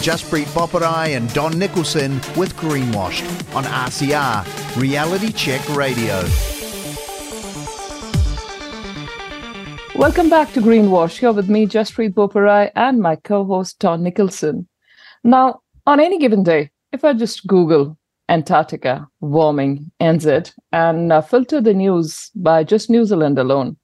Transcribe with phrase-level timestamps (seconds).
[0.00, 6.22] Jaspreet Boparai and Don Nicholson with Greenwashed on RCR, Reality Check Radio.
[9.96, 11.18] Welcome back to Greenwash.
[11.18, 14.68] Here with me, Jaspreet Boparai, and my co-host Don Nicholson.
[15.24, 21.60] Now, on any given day, if I just Google Antarctica warming NZ and uh, filter
[21.60, 23.76] the news by just New Zealand alone,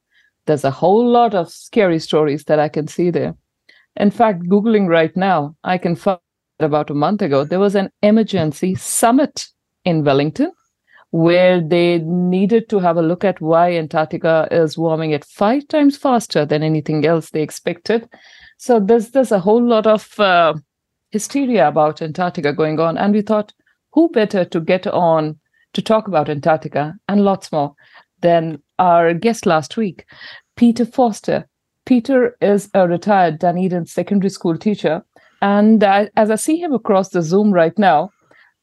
[0.46, 3.34] there's a whole lot of scary stories that I can see there.
[3.96, 6.18] In fact, Googling right now, I can find
[6.60, 9.46] about a month ago, there was an emergency summit
[9.84, 10.52] in Wellington
[11.10, 15.96] where they needed to have a look at why Antarctica is warming at five times
[15.96, 18.09] faster than anything else they expected.
[18.59, 20.55] So there's there's a whole lot of uh,
[21.11, 23.52] hysteria about Antarctica going on, and we thought,
[23.92, 25.38] who better to get on
[25.74, 27.74] to talk about Antarctica and lots more
[28.20, 30.06] than our guest last week,
[30.56, 31.47] Peter Foster.
[31.87, 35.05] Peter is a retired Dunedin secondary school teacher.
[35.42, 38.11] And uh, as I see him across the Zoom right now,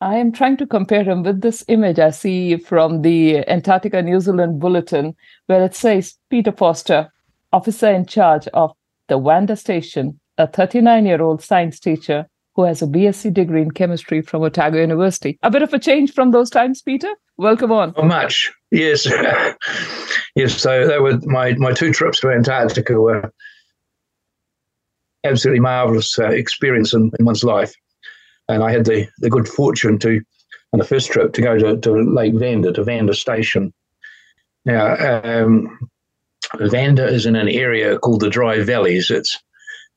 [0.01, 4.19] I am trying to compare him with this image I see from the Antarctica New
[4.19, 7.11] Zealand Bulletin, where it says Peter Foster,
[7.53, 8.71] officer in charge of
[9.07, 13.71] the Vanda Station, a 39 year old science teacher who has a BSc degree in
[13.71, 15.39] chemistry from Otago University.
[15.41, 17.09] A bit of a change from those times, Peter.
[17.37, 17.93] Welcome on.
[17.97, 19.05] Not much, yes,
[20.35, 20.55] yes.
[20.55, 23.33] So that were my my two trips to Antarctica were
[25.23, 27.73] absolutely marvelous uh, experience in, in one's life,
[28.47, 30.21] and I had the the good fortune to
[30.73, 33.73] on the first trip to go to, to Lake Vanda to Vanda Station.
[34.65, 35.79] Now, um,
[36.59, 39.09] Vanda is in an area called the Dry Valleys.
[39.09, 39.37] It's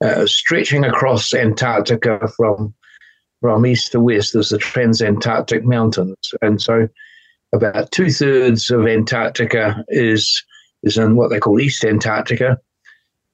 [0.02, 2.74] uh, stretching across Antarctica from
[3.40, 4.32] from east to west.
[4.32, 6.88] There's the Transantarctic Mountains, and so
[7.52, 10.42] about two thirds of Antarctica is
[10.82, 12.58] is in what they call East Antarctica,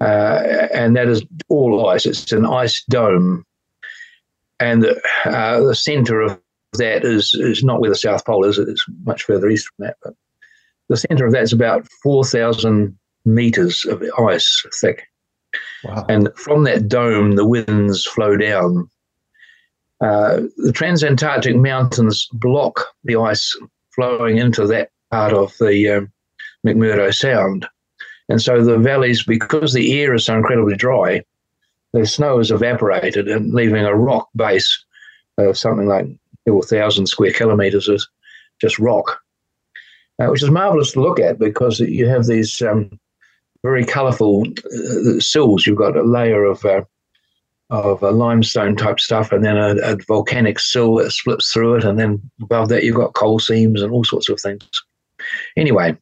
[0.01, 2.07] uh, and that is all ice.
[2.07, 3.45] It's an ice dome,
[4.59, 6.41] and the, uh, the centre of
[6.75, 8.59] that is is not where the South Pole is.
[8.59, 10.15] It's much further east from that, but
[10.89, 15.05] the centre of that is about four thousand meters of ice thick.
[15.85, 16.07] Wow.
[16.09, 18.89] And from that dome, the winds flow down.
[20.01, 23.55] Uh, the Transantarctic Mountains block the ice
[23.95, 26.13] flowing into that part of the um,
[26.67, 27.67] McMurdo Sound.
[28.29, 31.23] And so the valleys, because the air is so incredibly dry,
[31.93, 34.85] the snow is evaporated and leaving a rock base
[35.37, 36.07] of something like
[36.47, 38.03] 4,000 square kilometers of
[38.61, 39.21] just rock,
[40.21, 42.99] uh, which is marvelous to look at because you have these um,
[43.63, 45.67] very colourful uh, sills.
[45.67, 46.83] You've got a layer of uh,
[47.71, 51.85] of a limestone type stuff, and then a, a, volcanic sill that splits through it,
[51.85, 54.65] and then above that you've got coal seams and all sorts of things.
[55.57, 55.97] Anyway,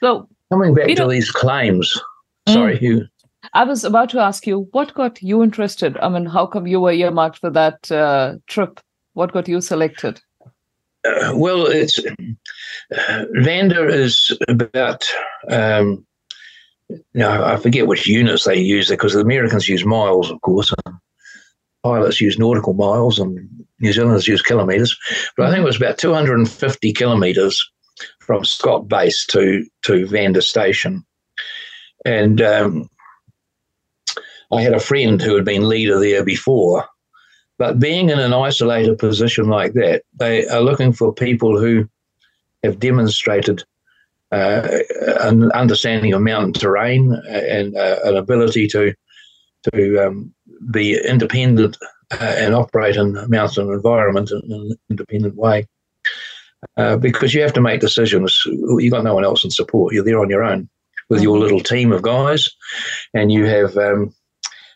[0.00, 2.00] so coming back to these claims,
[2.48, 3.06] mm, sorry, you.
[3.54, 5.96] I was about to ask you what got you interested.
[5.98, 8.80] I mean, how come you were earmarked for that uh, trip?
[9.14, 10.20] What got you selected?
[11.04, 15.06] Uh, well, it's uh, Vanda is about
[15.48, 16.04] um,
[17.14, 20.96] know, I forget which units they use because the Americans use miles, of course, and
[21.82, 23.48] pilots use nautical miles, and
[23.80, 24.96] New Zealanders use kilometres.
[25.36, 27.70] But I think it was about 250 kilometres
[28.20, 31.04] from Scott Base to to Vanda Station,
[32.04, 32.88] and um,
[34.52, 36.86] I had a friend who had been leader there before.
[37.58, 41.88] But being in an isolated position like that, they are looking for people who
[42.62, 43.64] have demonstrated
[44.32, 44.68] uh,
[45.20, 48.94] an understanding of mountain terrain and uh, an ability to
[49.72, 50.32] to um,
[50.70, 51.76] be independent
[52.12, 55.66] uh, and operate in a mountain environment in an independent way.
[56.76, 58.42] Uh, because you have to make decisions.
[58.46, 59.94] You've got no one else in support.
[59.94, 60.68] You're there on your own
[61.08, 62.48] with your little team of guys,
[63.14, 64.12] and you have um,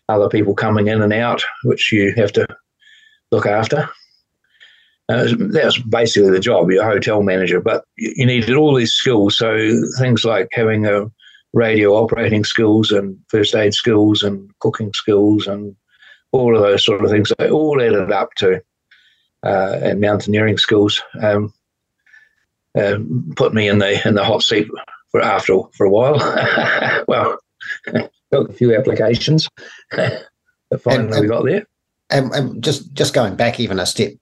[0.08, 2.46] other people coming in and out, which you have to
[3.32, 3.88] look after.
[5.08, 8.92] Uh, that was basically the job, you're a hotel manager, but you needed all these
[8.92, 9.36] skills.
[9.36, 11.10] So things like having a
[11.52, 15.74] radio operating skills and first aid skills and cooking skills and
[16.30, 18.62] all of those sort of things, they all added up to
[19.44, 21.02] uh, and mountaineering skills.
[21.20, 21.52] Um,
[22.78, 22.98] uh,
[23.36, 24.66] put me in the in the hot seat
[25.10, 26.16] for after for a while.
[27.08, 27.38] well,
[28.32, 29.48] took a few applications,
[29.90, 31.66] but finally and, and, we got there.
[32.08, 34.12] And, and just just going back even a step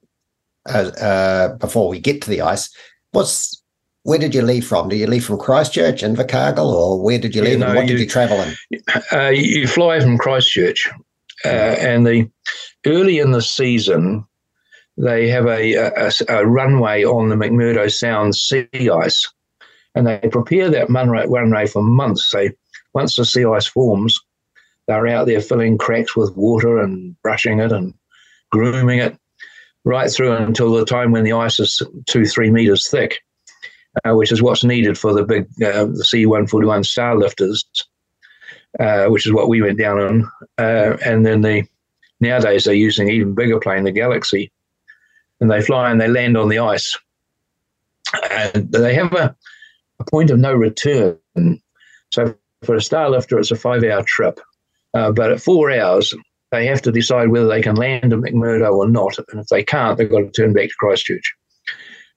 [0.67, 2.69] uh, uh, before we get to the ice.
[3.11, 3.61] What's
[4.03, 4.89] where did you leave from?
[4.89, 7.61] Did you leave from Christchurch, Invercargill, or where did you leave?
[7.61, 8.55] And what you, did you travel in?
[9.11, 10.89] Uh, you fly from Christchurch,
[11.45, 12.29] uh, and the
[12.85, 14.25] early in the season
[14.97, 19.25] they have a, a, a, runway on the McMurdo Sound sea ice,
[19.95, 22.29] and they prepare that runway, runway for months.
[22.31, 22.51] They
[22.93, 24.19] once the sea ice forms,
[24.87, 27.93] they're out there filling cracks with water and brushing it and
[28.51, 29.17] grooming it,
[29.83, 33.19] right through until the time when the ice is two, three meters thick,
[34.05, 37.65] uh, which is what's needed for the big uh, the C-141 Starlifters,
[38.79, 40.31] uh, which is what we went down on.
[40.57, 41.63] Uh, and then the
[42.19, 44.51] nowadays they're using even bigger plane, the Galaxy,
[45.39, 46.97] and they fly and they land on the ice.
[48.29, 49.35] And they have a,
[49.99, 51.17] a point of no return.
[52.11, 54.39] So for a Starlifter, it's a five-hour trip.
[54.93, 56.13] Uh, but at four hours,
[56.51, 59.17] they have to decide whether they can land at McMurdo or not.
[59.29, 61.33] And if they can't, they've got to turn back to Christchurch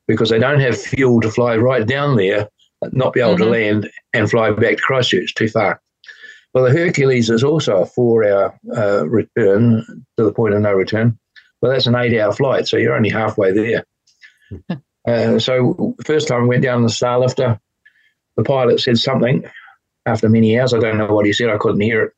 [0.07, 2.49] because they don't have fuel to fly right down there,
[2.93, 3.45] not be able mm-hmm.
[3.45, 5.81] to land and fly back to Christchurch, too far.
[6.53, 9.85] Well, the Hercules is also a four hour uh, return
[10.17, 11.19] to the point of no return.
[11.61, 13.87] Well, that's an eight hour flight, so you're only halfway there.
[15.09, 17.59] uh, so, first time I went down the Starlifter,
[18.37, 19.45] the pilot said something
[20.07, 20.75] after many hours.
[20.75, 22.13] I don't know what he said, I couldn't hear it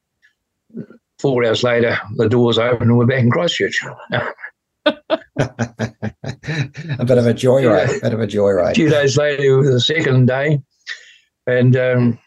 [1.19, 3.83] four hours later, the doors open and we're back in Christchurch.
[4.13, 4.25] a
[7.05, 7.99] bit of a joyride.
[7.99, 8.73] A bit of a joyride.
[8.73, 10.61] A few days later, the second day,
[11.47, 12.19] and um,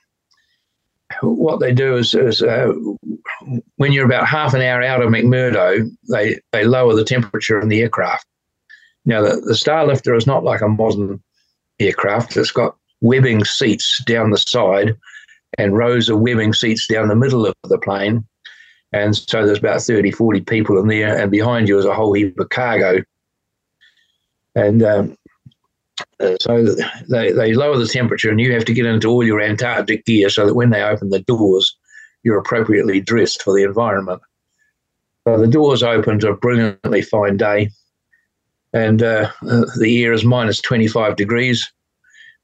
[1.21, 2.71] what they do is, is uh,
[3.77, 7.69] when you're about half an hour out of McMurdo, they they lower the temperature in
[7.69, 8.25] the aircraft.
[9.05, 11.21] Now the the Starlifter is not like a modern
[11.79, 12.37] aircraft.
[12.37, 14.95] It's got webbing seats down the side
[15.57, 18.27] and rows of webbing seats down the middle of the plane
[18.91, 22.13] and so there's about 30, 40 people in there, and behind you is a whole
[22.13, 23.03] heap of cargo.
[24.55, 25.17] And um,
[26.39, 26.65] so
[27.07, 30.29] they, they lower the temperature, and you have to get into all your Antarctic gear
[30.29, 31.75] so that when they open the doors,
[32.23, 34.21] you're appropriately dressed for the environment.
[35.27, 37.69] So the doors open to a brilliantly fine day,
[38.73, 41.71] and uh, the air is minus 25 degrees,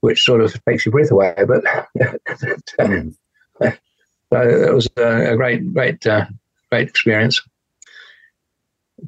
[0.01, 1.33] which sort of takes your breath away.
[1.47, 1.63] But
[2.79, 3.09] hmm.
[4.31, 6.25] It was a, great, great, uh,
[6.69, 7.41] great experience.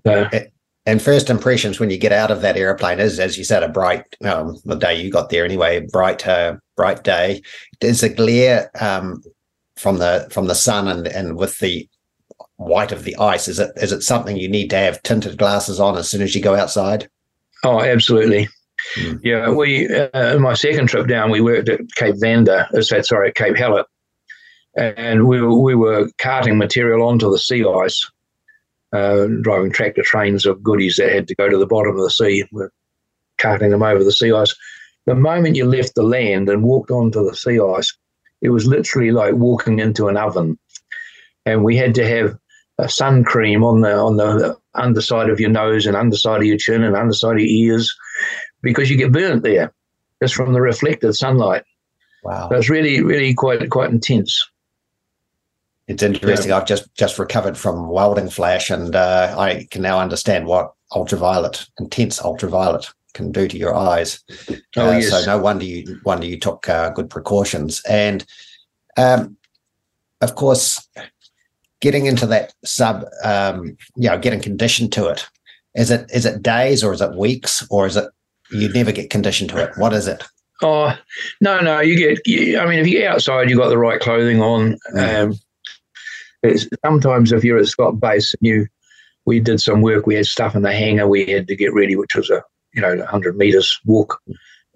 [0.06, 0.30] So,
[0.86, 3.68] and first impressions when you get out of that airplane is, as you said, a
[3.68, 4.04] bright.
[4.24, 7.42] Um, the day you got there anyway, bright, uh, bright day.
[7.82, 9.22] There's a glare um,
[9.76, 11.90] from the from the sun and and with the
[12.56, 13.50] white of the ice.
[13.50, 16.34] Is it is it something you need to have tinted glasses on as soon as
[16.36, 17.10] you go outside?
[17.66, 18.48] Oh, absolutely.
[18.96, 19.20] Mm.
[19.24, 22.70] Yeah, we uh, my second trip down, we worked at Cape Vanda.
[22.74, 23.88] Uh, sorry, at Cape Hallett,
[24.78, 28.10] and we were, we were carting material onto the sea ice,
[28.94, 32.12] uh, driving tractor trains of goodies that had to go to the bottom of the
[32.12, 32.46] sea.
[32.52, 32.70] We're
[33.40, 34.56] carting them over the sea ice.
[35.06, 37.96] The moment you left the land and walked onto the sea ice,
[38.42, 40.60] it was literally like walking into an oven,
[41.46, 42.38] and we had to have
[42.78, 46.58] a sun cream on the on the underside of your nose and underside of your
[46.58, 47.96] chin and underside of your ears
[48.62, 49.74] because you get burnt there
[50.22, 51.64] just from the reflected sunlight.
[52.24, 52.50] Wow.
[52.50, 54.48] So it's really, really quite quite intense.
[55.88, 56.50] It's interesting.
[56.50, 56.58] Yeah.
[56.58, 61.66] I've just just recovered from welding flash, and uh, I can now understand what ultraviolet,
[61.80, 64.20] intense ultraviolet, can do to your eyes.
[64.76, 65.10] Oh, uh, yes.
[65.10, 68.26] So no wonder you wonder you took uh, good precautions, and
[68.98, 69.38] um,
[70.22, 70.86] of course,
[71.80, 75.28] getting into that sub, um, you know, getting conditioned to it.
[75.76, 78.10] Is it is it days or is it weeks or is it
[78.52, 79.78] you never get conditioned to it?
[79.78, 80.24] What is it?
[80.62, 80.98] Oh
[81.40, 82.20] no, no, you get.
[82.60, 84.78] I mean, if you get outside, you've got the right clothing on.
[84.94, 85.24] Mm.
[85.24, 85.40] Um,
[86.48, 88.68] it's, sometimes if you're at Scott Base and you,
[89.26, 91.96] we did some work, we had stuff in the hangar we had to get ready,
[91.96, 94.20] which was a you know 100 meters walk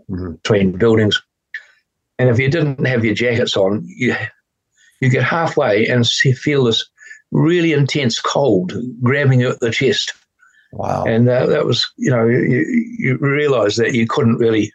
[0.09, 0.33] mm-hmm.
[0.33, 1.21] between buildings.
[2.19, 4.15] And if you didn't have your jackets on, you
[4.99, 6.87] you get halfway and see, feel this
[7.31, 10.13] really intense cold grabbing you at the chest.
[10.73, 11.03] Wow!
[11.05, 12.65] And uh, that was you know you,
[12.97, 14.71] you realize that you couldn't really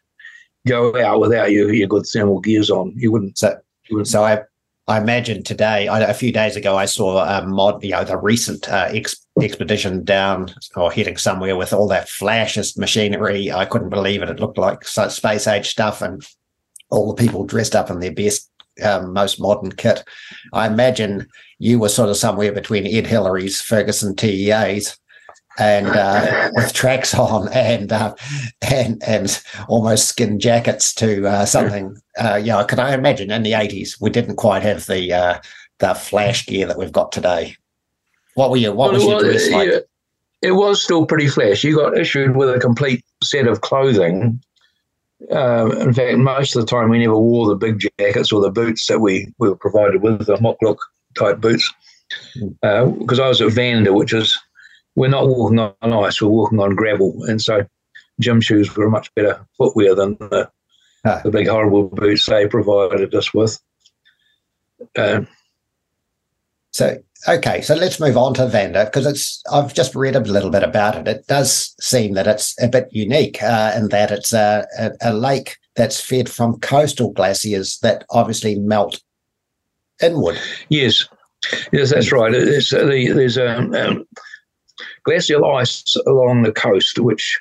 [0.67, 2.93] go out without your, your good thermal gears on.
[2.97, 3.39] You wouldn't.
[3.39, 4.09] So, you wouldn't.
[4.09, 4.43] so I
[4.89, 8.17] I imagine today, I, a few days ago, I saw a mod, you know, the
[8.17, 13.51] recent uh, ex, expedition down or heading somewhere with all that flashes machinery.
[13.51, 14.31] I couldn't believe it.
[14.31, 16.25] It looked like space age stuff and
[16.91, 18.49] all the people dressed up in their best,
[18.81, 20.05] um, most modern kit.
[20.53, 21.27] I imagine
[21.59, 24.97] you were sort of somewhere between Ed Hillary's Ferguson TEAs
[25.59, 28.15] and uh, with tracks on and uh,
[28.63, 31.97] and and almost skin jackets to uh, something.
[32.19, 35.39] Uh, yeah, can I imagine in the eighties we didn't quite have the uh,
[35.79, 37.57] the flash gear that we've got today.
[38.35, 38.73] What were you?
[38.73, 39.69] What well, was your dress like?
[39.69, 39.79] Yeah,
[40.43, 41.65] it was still pretty flash.
[41.65, 44.43] You got issued with a complete set of clothing.
[45.33, 48.51] Uh, in fact, most of the time we never wore the big jackets or the
[48.51, 50.59] boots that we, we were provided with, the mock
[51.17, 51.73] type boots.
[52.61, 53.25] Because hmm.
[53.25, 54.39] I was at Vanda, which is
[54.97, 57.23] we're not walking on ice, we're walking on gravel.
[57.25, 57.65] And so
[58.19, 60.51] gym shoes were a much better footwear than the,
[61.05, 61.21] ah.
[61.23, 63.59] the big horrible boots they provided us with.
[64.99, 65.29] Um,
[66.73, 70.51] So okay, so let's move on to Vanda because it's I've just read a little
[70.51, 71.09] bit about it.
[71.09, 75.13] It does seem that it's a bit unique uh, in that it's a, a, a,
[75.15, 79.01] lake that's fed from coastal glaciers that obviously melt
[80.03, 80.39] inward.
[80.69, 81.09] Yes,
[81.73, 82.33] yes, that's right.
[82.33, 84.05] There's, uh, there's a um, um,
[85.07, 87.41] glacial ice along the coast, which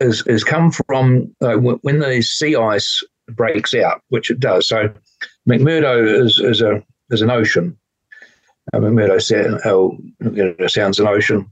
[0.00, 4.68] has, has come from uh, when the sea ice breaks out, which it does.
[4.68, 4.92] So
[5.48, 7.76] McMurdo is, is a is an ocean.
[8.72, 9.98] Uh, McMurdo sound, oh,
[10.68, 11.50] sounds an ocean,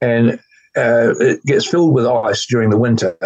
[0.00, 0.38] and
[0.76, 3.16] uh, it gets filled with ice during the winter,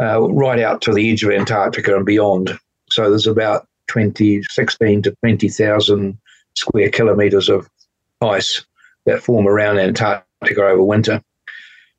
[0.00, 2.58] uh, right out to the edge of Antarctica and beyond.
[2.90, 6.18] So there's about 20, 16 to 20,000
[6.54, 7.68] square kilometres of
[8.20, 8.64] ice
[9.06, 11.22] that form around Antarctica over winter.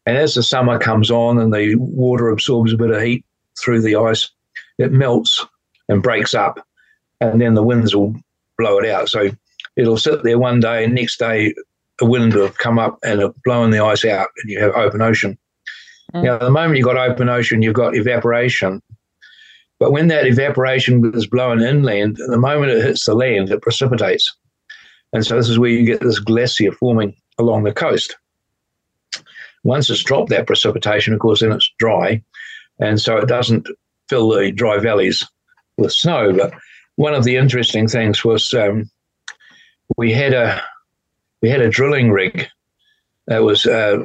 [0.06, 3.26] And as the summer comes on and the water absorbs a bit of heat
[3.62, 4.30] through the ice,
[4.78, 5.46] it melts
[5.90, 6.66] and breaks up,
[7.22, 8.16] and then the winds will
[8.58, 9.10] blow it out.
[9.10, 9.30] So
[9.76, 11.54] it'll sit there one day, and next day
[12.02, 15.02] a wind will come up and it'll blowing the ice out, and you have open
[15.02, 15.38] ocean.
[16.14, 16.24] Mm.
[16.24, 18.82] Now, the moment you've got open ocean, you've got evaporation.
[19.80, 24.34] But when that evaporation is blowing inland, the moment it hits the land, it precipitates.
[25.12, 28.16] And so this is where you get this glacier forming along the coast.
[29.64, 32.22] Once it's dropped that precipitation, of course, then it's dry.
[32.80, 33.68] And so it doesn't
[34.10, 35.26] fill the dry valleys
[35.78, 36.34] with snow.
[36.34, 36.54] But
[36.96, 38.90] one of the interesting things was um,
[39.98, 40.62] we had a
[41.42, 42.48] we had a drilling rig
[43.28, 44.04] that was uh,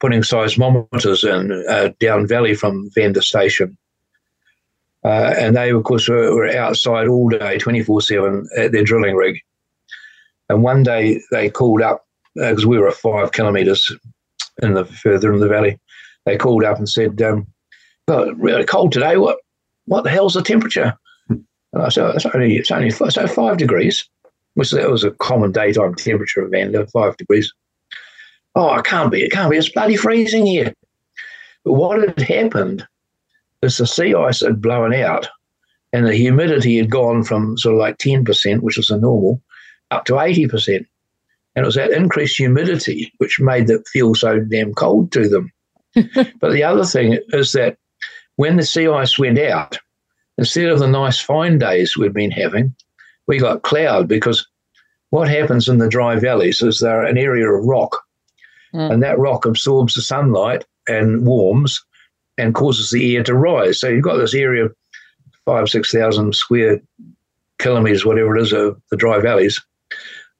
[0.00, 3.76] putting seismometers in uh, down valley from Vanda Station.
[5.04, 9.14] Uh, and they, of course, were, were outside all day, 24 7 at their drilling
[9.14, 9.38] rig.
[10.48, 13.94] And one day they called up, because uh, we were five kilometres
[14.62, 15.78] in the further in the valley,
[16.26, 17.46] they called up and said, um,
[18.06, 19.16] well, really cold today.
[19.16, 19.38] What
[19.86, 20.94] what the hell's the temperature?
[21.28, 24.08] And I said, it's only, it's only so five degrees,
[24.54, 27.52] which that was a common daytime temperature of Vanda, five degrees.
[28.54, 29.22] Oh, it can't be.
[29.22, 29.56] It can't be.
[29.56, 30.72] It's bloody freezing here.
[31.64, 32.86] But what had happened
[33.62, 35.28] is the sea ice had blown out
[35.92, 39.42] and the humidity had gone from sort of like 10%, which is the normal,
[39.90, 40.86] up to 80%.
[41.58, 45.52] And it was that increased humidity which made it feel so damn cold to them.
[46.40, 47.76] but the other thing is that
[48.36, 49.76] when the sea ice went out,
[50.38, 52.76] instead of the nice fine days we've been having,
[53.26, 54.46] we got cloud because
[55.10, 58.04] what happens in the dry valleys is there an area of rock,
[58.72, 58.92] mm.
[58.92, 61.84] and that rock absorbs the sunlight and warms
[62.38, 63.80] and causes the air to rise.
[63.80, 64.76] So you've got this area of
[65.44, 66.80] five, 6,000 square
[67.58, 69.60] kilometers, whatever it is, of the dry valleys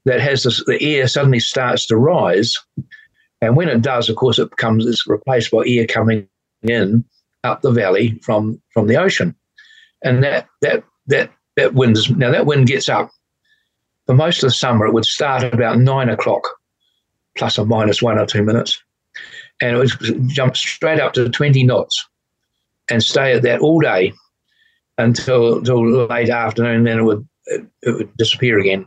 [0.08, 2.56] that has this, the air suddenly starts to rise.
[3.40, 6.28] And when it does, of course, it becomes it's replaced by air coming
[6.62, 7.04] in
[7.44, 9.34] up the valley from from the ocean,
[10.02, 13.10] and that that that that wind is now that wind gets up.
[14.06, 16.42] For most of the summer, it would start about nine o'clock,
[17.36, 18.82] plus or minus one or two minutes,
[19.60, 22.08] and it would jump straight up to twenty knots,
[22.90, 24.12] and stay at that all day
[24.96, 26.84] until until late afternoon.
[26.84, 28.86] Then it would it, it would disappear again,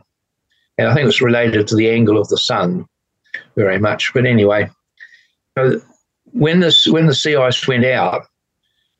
[0.78, 2.86] and I think it's related to the angle of the sun,
[3.56, 4.12] very much.
[4.14, 4.70] But anyway,
[5.56, 5.80] so
[6.24, 8.26] when this when the sea ice went out,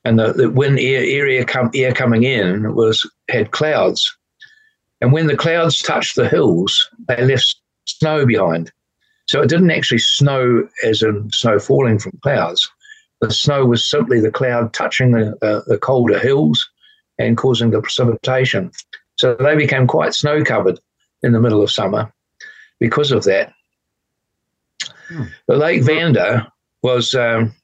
[0.05, 4.17] and the, the wind air, area come, air coming in was had clouds,
[5.01, 8.71] and when the clouds touched the hills, they left snow behind.
[9.29, 12.69] So it didn't actually snow as in snow falling from clouds.
[13.21, 16.69] The snow was simply the cloud touching the, uh, the colder hills
[17.19, 18.73] and causing the precipitation.
[19.17, 20.81] So they became quite snow covered
[21.23, 22.13] in the middle of summer
[22.79, 23.53] because of that.
[25.09, 25.25] Hmm.
[25.47, 26.51] The Lake Vanda
[26.83, 27.55] was um,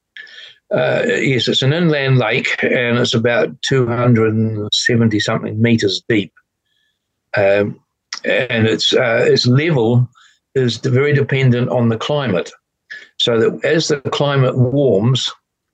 [0.70, 6.32] uh, yes, it's an inland lake and it's about 270 something meters deep.
[7.36, 7.80] Um,
[8.24, 10.08] and its, uh, its level
[10.54, 12.50] is very dependent on the climate.
[13.18, 15.30] So that as the climate warms,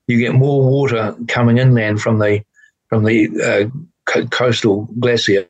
[0.07, 2.43] you get more water coming inland from the
[2.89, 5.47] from the uh, coastal glacier,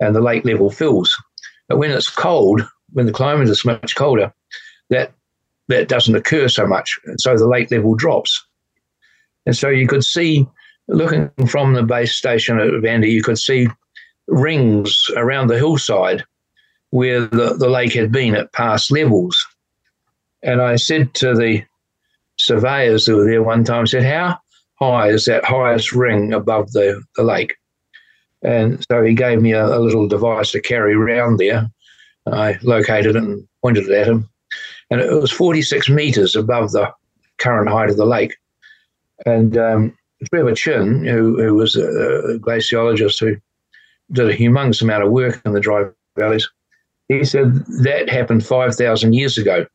[0.00, 1.14] and the lake level fills.
[1.68, 4.32] But when it's cold, when the climate is much colder,
[4.90, 5.12] that
[5.68, 8.44] that doesn't occur so much, and so the lake level drops.
[9.46, 10.46] And so you could see,
[10.88, 13.68] looking from the base station at Vanda, you could see
[14.28, 16.24] rings around the hillside
[16.90, 19.44] where the, the lake had been at past levels.
[20.42, 21.64] And I said to the
[22.36, 24.38] surveyors who were there one time, I said, How
[24.78, 27.56] high is that highest ring above the, the lake?
[28.46, 31.68] And so he gave me a, a little device to carry around there.
[32.32, 34.28] I located it and pointed it at him.
[34.88, 36.92] And it was 46 meters above the
[37.38, 38.36] current height of the lake.
[39.26, 39.98] And um,
[40.30, 43.36] Trevor Chinn, who, who was a glaciologist who
[44.12, 45.84] did a humongous amount of work in the dry
[46.16, 46.48] valleys,
[47.08, 49.66] He said that happened 5,000 years ago.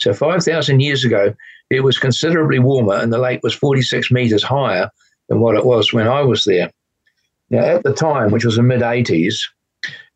[0.00, 1.34] So 5,000 years ago,
[1.68, 4.90] it was considerably warmer and the lake was 46 meters higher
[5.28, 6.70] than what it was when I was there.
[7.50, 9.36] Now, at the time, which was the mid 80s,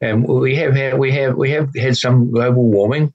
[0.01, 3.12] and we have had, we have we have had some global warming.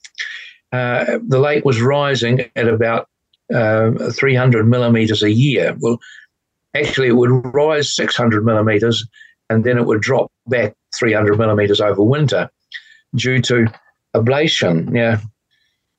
[0.72, 3.08] Uh, the lake was rising at about
[3.54, 5.76] uh, 300 millimeters a year.
[5.80, 6.00] Well,
[6.76, 9.06] actually, it would rise 600 millimeters,
[9.50, 12.50] and then it would drop back 300 millimeters over winter
[13.16, 13.68] due to
[14.16, 14.96] ablation.
[14.96, 15.20] Yeah,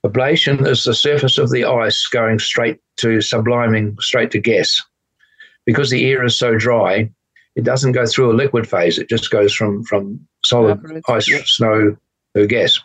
[0.04, 4.82] ablation is the surface of the ice going straight to subliming, straight to gas.
[5.64, 7.10] Because the air is so dry,
[7.58, 8.98] it doesn't go through a liquid phase.
[8.98, 11.96] It just goes from from solid ice, snow
[12.36, 12.78] to gas.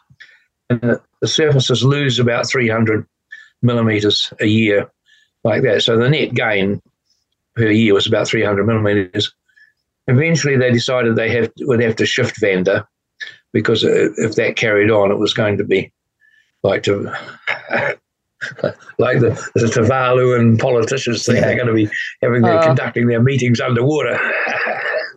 [0.71, 3.05] And the, the surfaces lose about 300
[3.61, 4.91] millimeters a year,
[5.43, 5.83] like that.
[5.83, 6.81] So the net gain
[7.55, 9.31] per year was about 300 millimeters.
[10.07, 12.87] Eventually, they decided they have would have to shift Vanda
[13.53, 15.93] because uh, if that carried on, it was going to be
[16.63, 17.13] like to
[18.99, 21.45] like the, the Tuvalu and politicians think yeah.
[21.45, 21.89] they're going to be
[22.21, 24.19] having their uh, conducting their meetings underwater.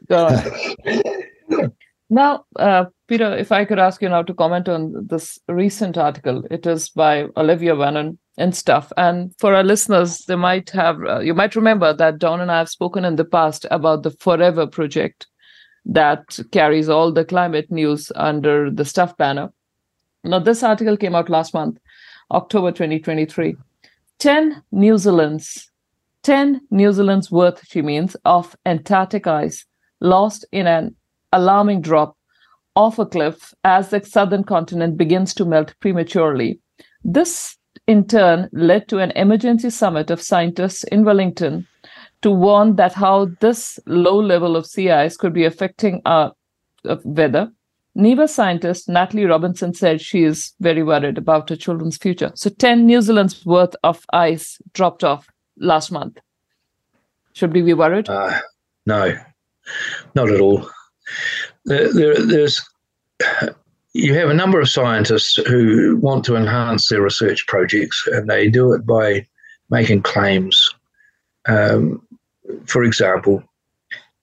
[2.11, 6.45] now, uh, Peter, if I could ask you now to comment on this recent article,
[6.51, 8.93] it is by Olivia Wannan and stuff.
[8.97, 12.59] And for our listeners, they might have uh, you might remember that Don and I
[12.59, 15.27] have spoken in the past about the Forever project
[15.87, 19.53] that carries all the climate news under the Stuff banner.
[20.25, 21.79] Now, this article came out last month,
[22.31, 23.57] October 2023.
[24.19, 25.71] 10 New Zealand's
[26.23, 29.65] 10 New Zealand's worth, she means, of Antarctic ice
[30.01, 30.97] lost in an
[31.33, 32.17] alarming drop
[32.75, 36.61] off a cliff as the southern continent begins to melt prematurely.
[37.05, 37.57] This,
[37.87, 41.67] in turn, led to an emergency summit of scientists in Wellington
[42.23, 46.33] to warn that how this low level of sea ice could be affecting our
[47.05, 47.53] weather.
[47.97, 52.31] NIWA scientist Natalie Robinson said she is very worried about her children's future.
[52.35, 56.19] So 10 New Zealand's worth of ice dropped off last month.
[57.33, 58.09] Should we be worried?
[58.09, 58.39] Uh,
[58.85, 59.17] no,
[60.15, 60.69] not at all.
[61.65, 62.63] There, there, there's
[63.93, 68.49] you have a number of scientists who want to enhance their research projects, and they
[68.49, 69.27] do it by
[69.71, 70.71] making claims.
[71.47, 72.07] Um,
[72.67, 73.43] for example,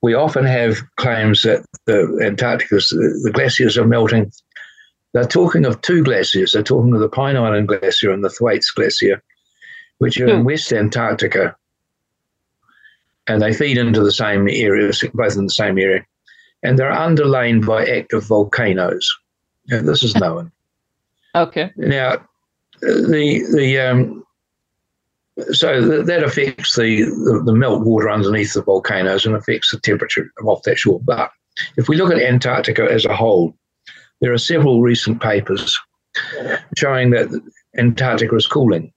[0.03, 4.31] we often have claims that the Antarctica, the glaciers are melting.
[5.13, 6.51] They're talking of two glaciers.
[6.51, 9.23] They're talking of the Pine Island Glacier and the Thwaites Glacier,
[9.99, 10.45] which are in hmm.
[10.45, 11.55] West Antarctica,
[13.27, 16.05] and they feed into the same area, both in the same area,
[16.63, 19.09] and they're underlain by active volcanoes.
[19.69, 20.51] And this is known.
[21.33, 21.71] okay.
[21.77, 22.17] Now,
[22.81, 24.25] the the um,
[25.51, 29.79] so th- that affects the, the, the melt water underneath the volcanoes and affects the
[29.79, 30.99] temperature off that shore.
[31.03, 31.31] But
[31.77, 33.55] if we look at Antarctica as a whole,
[34.21, 35.79] there are several recent papers
[36.77, 37.29] showing that
[37.77, 38.93] Antarctica is cooling.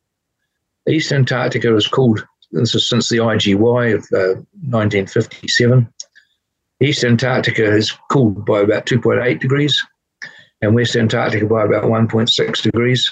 [0.88, 5.88] East Antarctica is cooled this is since the IGY of uh, 1957.
[6.80, 9.82] East Antarctica has cooled by about 2.8 degrees,
[10.62, 13.10] and West Antarctica by about 1.6 degrees.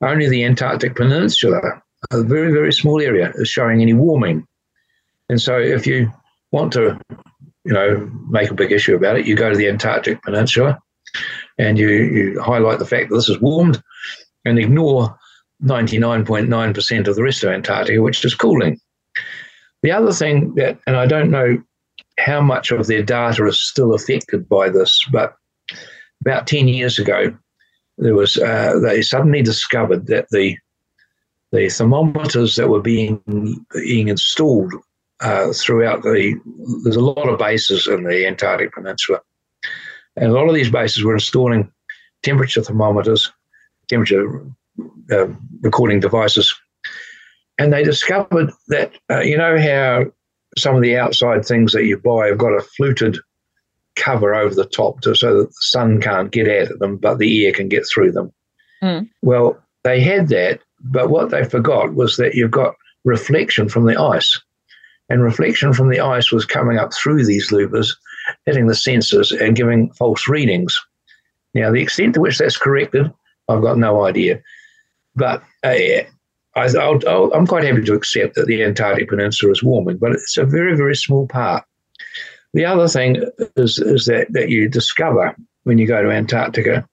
[0.00, 4.46] Only the Antarctic Peninsula a very, very small area is showing any warming.
[5.28, 6.12] And so if you
[6.52, 6.98] want to,
[7.64, 10.78] you know, make a big issue about it, you go to the Antarctic Peninsula
[11.58, 13.82] and you, you highlight the fact that this is warmed
[14.44, 15.16] and ignore
[15.62, 18.78] 99.9% of the rest of Antarctica, which is cooling.
[19.82, 21.62] The other thing that, and I don't know
[22.18, 25.34] how much of their data is still affected by this, but
[26.20, 27.36] about 10 years ago,
[27.98, 30.56] there was uh, they suddenly discovered that the
[31.56, 33.20] the thermometers that were being
[33.72, 34.72] being installed
[35.20, 36.38] uh, throughout the
[36.84, 39.20] there's a lot of bases in the Antarctic Peninsula,
[40.16, 41.70] and a lot of these bases were installing
[42.22, 43.32] temperature thermometers,
[43.88, 44.44] temperature
[45.10, 45.28] uh,
[45.62, 46.54] recording devices,
[47.58, 50.04] and they discovered that uh, you know how
[50.58, 53.18] some of the outside things that you buy have got a fluted
[53.96, 57.46] cover over the top to, so that the sun can't get at them, but the
[57.46, 58.30] air can get through them.
[58.82, 59.08] Mm.
[59.22, 64.00] Well, they had that, but what they forgot was that you've got reflection from the
[64.00, 64.38] ice.
[65.08, 67.94] And reflection from the ice was coming up through these louvers,
[68.44, 70.76] hitting the sensors and giving false readings.
[71.54, 73.12] Now, the extent to which that's corrected,
[73.48, 74.42] I've got no idea.
[75.14, 76.02] But uh,
[76.56, 80.44] I, am quite happy to accept that the Antarctic Peninsula is warming, but it's a
[80.44, 81.64] very, very small part.
[82.52, 83.22] The other thing
[83.56, 86.86] is, is that, that you discover when you go to Antarctica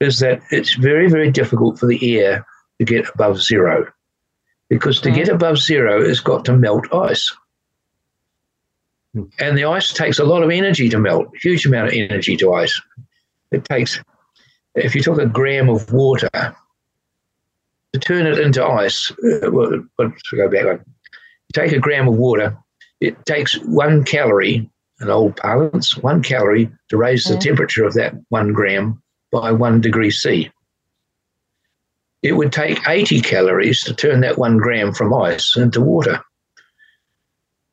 [0.00, 2.46] is that it's very, very difficult for the air
[2.84, 3.90] to get above zero.
[4.68, 5.34] Because to get mm.
[5.34, 7.32] above zero, it's got to melt ice.
[9.12, 9.24] Hmm.
[9.38, 12.54] And the ice takes a lot of energy to melt, huge amount of energy to
[12.54, 12.80] ice.
[13.52, 14.00] it takes,
[14.74, 20.30] if you took a gram of water, to turn it into ice, uh, well, let's
[20.32, 20.84] go back on.
[20.84, 22.56] You take a gram of water,
[23.00, 24.68] it takes one calorie,
[24.98, 27.40] an old parlance, one calorie to raise the mm.
[27.40, 30.50] temperature of that one gram by one degree C.
[32.24, 36.24] It would take 80 calories to turn that one gram from ice into water.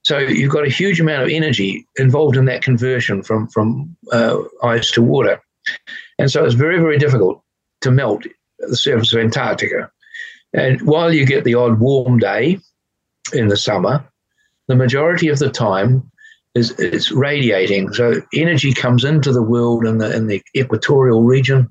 [0.04, 4.38] So you've got a huge amount of energy involved in that conversion from from uh,
[4.62, 5.42] ice to water,
[6.20, 7.42] and so it's very very difficult
[7.82, 8.26] to melt
[8.60, 9.90] the surface of Antarctica.
[10.54, 12.60] And while you get the odd warm day
[13.32, 14.04] in the summer,
[14.68, 16.12] the majority of the time
[16.56, 17.94] is it's radiating.
[17.94, 21.70] So energy comes into the world in the in the equatorial region,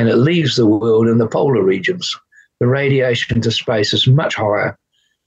[0.00, 2.16] and it leaves the world in the polar regions.
[2.58, 4.78] The radiation to space is much higher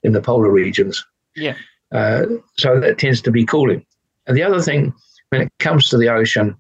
[0.02, 1.06] in the polar regions.
[1.36, 1.54] Yeah.
[1.92, 2.26] Uh,
[2.58, 3.86] so that tends to be cooling.
[4.26, 4.92] And the other thing,
[5.30, 6.60] when it comes to the ocean,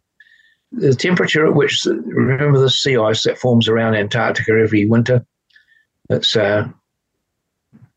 [0.71, 5.25] the temperature at which, remember the sea ice that forms around Antarctica every winter,
[6.11, 6.67] it's uh,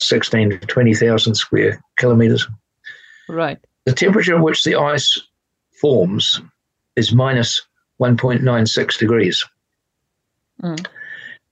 [0.01, 2.49] 16 to 20,000 square kilometers.
[3.29, 3.59] Right.
[3.85, 5.21] The temperature at which the ice
[5.79, 6.41] forms
[6.97, 7.61] is minus
[8.01, 9.45] 1.96 degrees.
[10.62, 10.87] Mm.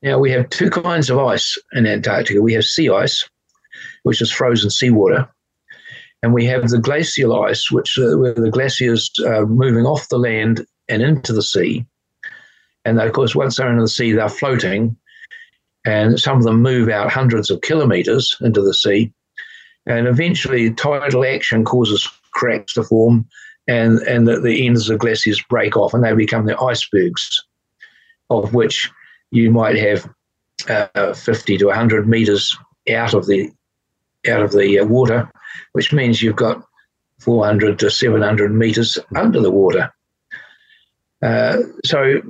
[0.03, 2.43] Now, we have two kinds of ice in Antarctica.
[2.43, 3.29] We have sea ice,
[4.03, 5.29] which is frozen seawater,
[6.23, 10.19] and we have the glacial ice, which uh, where the glaciers are moving off the
[10.19, 11.85] land and into the sea.
[12.85, 14.97] And of course, once they're in the sea, they're floating,
[15.87, 19.13] and some of them move out hundreds of kilometers into the sea.
[19.87, 23.27] And eventually, tidal action causes cracks to form,
[23.69, 27.43] and, and the, the ends of the glaciers break off, and they become the icebergs,
[28.31, 28.91] of which
[29.31, 30.09] you might have
[30.69, 32.57] uh, 50 to 100 meters
[32.91, 33.51] out of the
[34.29, 35.31] out of the uh, water,
[35.73, 36.65] which means you've got
[37.21, 39.93] 400 to 700 meters under the water.
[41.23, 42.21] Uh, so,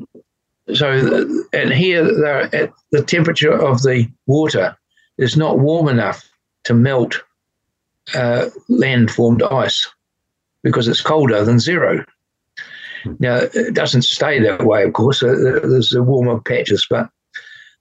[0.73, 2.05] so, and here
[2.53, 4.77] at the temperature of the water
[5.19, 6.29] is not warm enough
[6.65, 7.23] to melt
[8.15, 9.89] uh, land-formed ice
[10.63, 12.05] because it's colder than zero.
[13.19, 15.23] Now, it doesn't stay that way, of course.
[15.23, 17.09] Uh, there's the warmer patches, but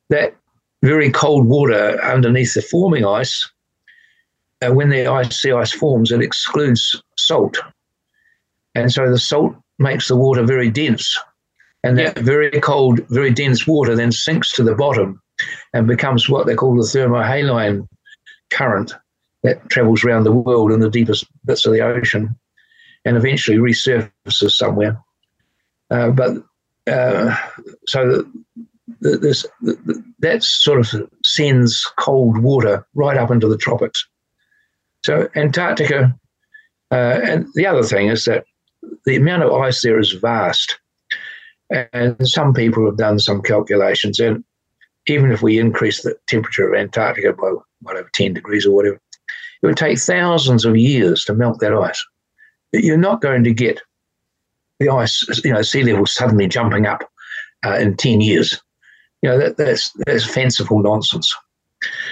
[0.10, 0.36] that
[0.82, 3.50] very cold water underneath the forming ice
[4.62, 7.58] uh, when the ice, sea ice forms, it excludes salt.
[8.76, 11.18] And so the salt makes the water very dense.
[11.84, 15.22] And that very cold, very dense water then sinks to the bottom
[15.74, 17.88] and becomes what they call the thermohaline
[18.52, 18.94] current
[19.44, 22.34] that travels around the world in the deepest bits of the ocean
[23.04, 24.98] and eventually resurfaces somewhere.
[25.90, 26.38] Uh, but
[26.88, 27.36] uh,
[27.88, 28.26] so
[29.02, 29.46] this
[30.20, 34.06] that sort of sends cold water right up into the tropics.
[35.04, 36.18] So Antarctica,
[36.92, 38.46] uh, and the other thing is that
[39.06, 40.80] the amount of ice there is vast.
[41.92, 44.44] And some people have done some calculations, and
[45.08, 49.00] even if we increase the temperature of Antarctica by whatever 10 degrees or whatever,
[49.62, 52.06] it would take thousands of years to melt that ice.
[52.74, 53.82] You're not going to get
[54.80, 57.04] the ice, you know, sea level suddenly jumping up
[57.66, 58.62] uh, in 10 years.
[59.22, 61.34] You know, that, that's, that's fanciful nonsense.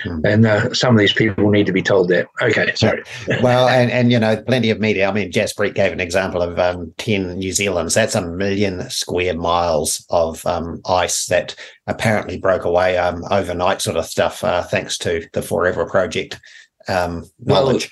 [0.03, 0.21] Mm.
[0.25, 2.27] And uh, some of these people need to be told that.
[2.41, 3.03] Okay, sorry.
[3.41, 5.07] well, and, and you know, plenty of media.
[5.07, 7.93] I mean, Jaspreet gave an example of um, 10 New Zealands.
[7.93, 11.55] That's a million square miles of um, ice that
[11.87, 16.39] apparently broke away um, overnight, sort of stuff, uh, thanks to the Forever Project
[16.87, 17.91] um, knowledge.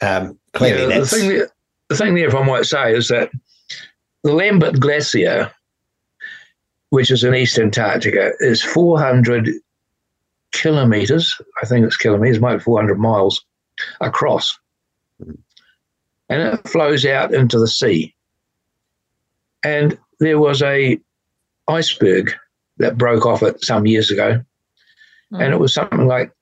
[0.00, 1.50] Well, um, clearly, yeah, the, thing there,
[1.88, 3.30] the thing there, if I might say, is that
[4.24, 5.52] the Lambert Glacier,
[6.90, 9.50] which is in East Antarctica, is 400
[10.52, 13.44] kilometers, I think it's kilometers, maybe 400 miles
[14.00, 14.58] across.
[15.18, 18.14] And it flows out into the sea.
[19.64, 20.98] And there was a
[21.68, 22.32] iceberg
[22.78, 24.42] that broke off it some years ago.
[25.32, 25.42] Mm.
[25.42, 26.32] And it was something like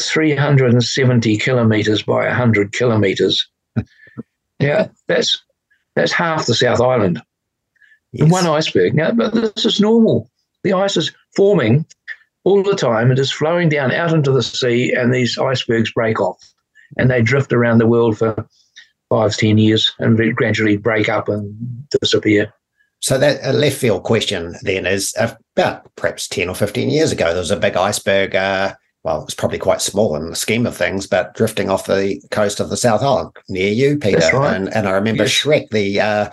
[0.00, 3.48] 370 kilometers by 100 kilometers.
[4.58, 5.42] yeah, that's
[5.96, 7.20] that's half the South Island
[8.12, 8.24] yes.
[8.26, 8.94] in one iceberg.
[8.94, 10.30] Now, but this is normal.
[10.62, 11.84] The ice is forming
[12.44, 13.10] all the time.
[13.10, 16.38] It is flowing down out into the sea, and these icebergs break off,
[16.96, 18.46] and they drift around the world for
[19.08, 22.52] five, ten years, and gradually break up and disappear.
[23.00, 27.26] So that a left field question then is about perhaps ten or fifteen years ago,
[27.26, 28.34] there was a big iceberg.
[28.34, 28.74] Uh,
[29.06, 32.58] well, it's probably quite small in the scheme of things, but drifting off the coast
[32.58, 34.18] of the South Island near you, Peter.
[34.32, 34.56] Right.
[34.56, 35.32] And, and I remember yes.
[35.32, 36.30] Shrek, the uh,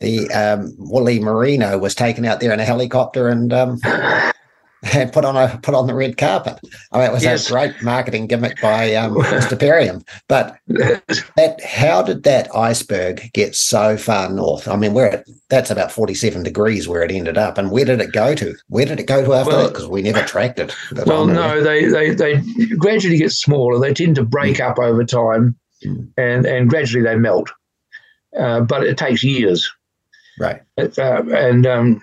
[0.00, 3.80] the um, woolly merino, was taken out there in a helicopter and um,
[4.92, 6.58] and put on a put on the red carpet.
[6.90, 7.46] I mean, it was yes.
[7.46, 9.56] a great marketing gimmick by um, Mr.
[9.58, 10.06] Perriam.
[10.28, 14.68] But that, how did that iceberg get so far north?
[14.68, 18.00] I mean, where that's about forty seven degrees where it ended up, and where did
[18.00, 18.54] it go to?
[18.68, 19.72] Where did it go to after well, that?
[19.72, 20.74] Because we never tracked it.
[21.06, 22.40] Well, no, they, they they
[22.76, 23.78] gradually get smaller.
[23.78, 24.68] They tend to break mm.
[24.68, 26.08] up over time, mm.
[26.16, 27.50] and and gradually they melt.
[28.36, 29.70] Uh, but it takes years.
[30.38, 30.62] Right.
[30.78, 32.00] Uh, and um,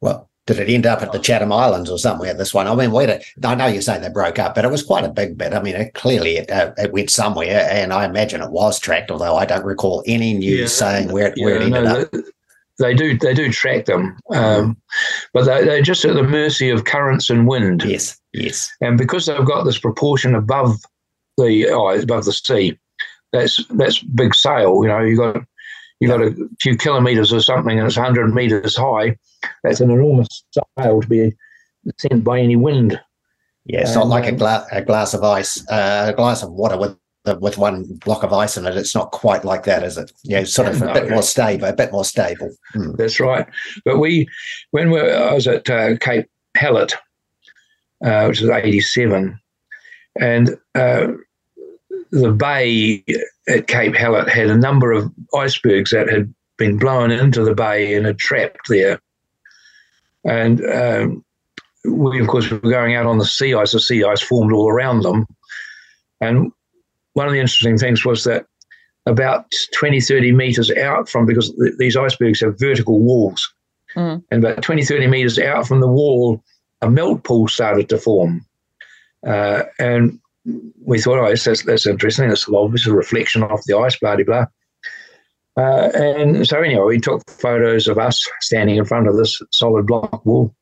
[0.00, 2.34] well, did it end up at the Chatham Islands or somewhere?
[2.34, 4.70] This one, I mean, where did, I know you're saying they broke up, but it
[4.70, 5.52] was quite a big bit.
[5.52, 9.10] I mean, it, clearly it, uh, it went somewhere, and I imagine it was tracked.
[9.10, 12.10] Although I don't recall any news yeah, saying where, yeah, where it ended no, up.
[12.10, 12.20] They,
[12.80, 14.76] they do they do track them, um,
[15.34, 17.84] but they, they're just at the mercy of currents and wind.
[17.84, 18.72] Yes, yes.
[18.80, 20.76] And because they've got this proportion above
[21.36, 22.78] the oh, above the sea,
[23.32, 24.82] that's that's big sail.
[24.82, 25.44] You know, you got
[26.00, 29.16] you got a few kilometers or something, and it's 100 meters high.
[29.62, 30.44] That's an enormous
[30.78, 31.32] sail to be
[31.98, 33.00] sent by any wind.
[33.66, 36.50] Yeah, it's um, not like a, gla- a glass of ice, uh, a glass of
[36.52, 36.96] water with
[37.40, 38.76] with one block of ice in it.
[38.76, 40.10] It's not quite like that, is it?
[40.24, 42.50] Yeah, sort of no, a bit more stable, a bit more stable.
[42.72, 42.92] Hmm.
[42.96, 43.46] That's right.
[43.84, 44.26] But we,
[44.70, 46.94] when we, I was at uh, Cape Hallett,
[48.02, 49.38] uh, which is 87,
[50.18, 51.08] and uh,
[52.10, 53.04] the bay
[53.48, 57.94] at Cape Hallett had a number of icebergs that had been blown into the bay
[57.94, 59.00] and had trapped there.
[60.24, 61.24] And um,
[61.84, 63.72] we, of course, were going out on the sea ice.
[63.72, 65.26] The sea ice formed all around them.
[66.20, 66.52] And
[67.14, 68.46] one of the interesting things was that
[69.06, 73.52] about 20, 30 meters out from, because th- these icebergs have vertical walls,
[73.96, 74.22] mm.
[74.30, 76.42] and about 20, 30 meters out from the wall,
[76.82, 78.44] a melt pool started to form.
[79.26, 80.19] Uh, and
[80.84, 82.30] we thought, oh, that's, that's interesting.
[82.30, 84.46] It's obviously a reflection off the ice, blah, blah, blah.
[85.56, 89.86] Uh, and so, anyway, we took photos of us standing in front of this solid
[89.86, 90.54] block wall.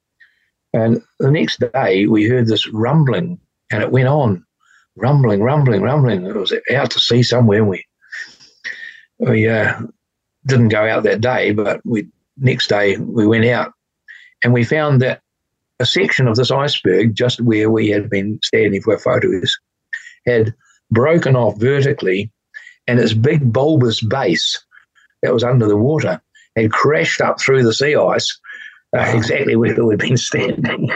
[0.73, 3.39] And the next day, we heard this rumbling,
[3.71, 4.45] and it went on
[4.97, 6.27] rumbling, rumbling, rumbling.
[6.27, 7.65] It was out to sea somewhere.
[7.65, 7.85] We
[9.19, 9.81] we uh,
[10.47, 13.73] didn't go out that day, but we next day we went out,
[14.43, 15.23] and we found that
[15.81, 19.57] a section of this iceberg, just where we had been standing for photos,
[20.27, 20.55] had
[20.91, 22.31] broken off vertically,
[22.87, 24.65] and its big bulbous base
[25.23, 26.21] that was under the water
[26.57, 28.39] had crashed up through the sea ice
[28.97, 30.91] uh, exactly where we'd been standing.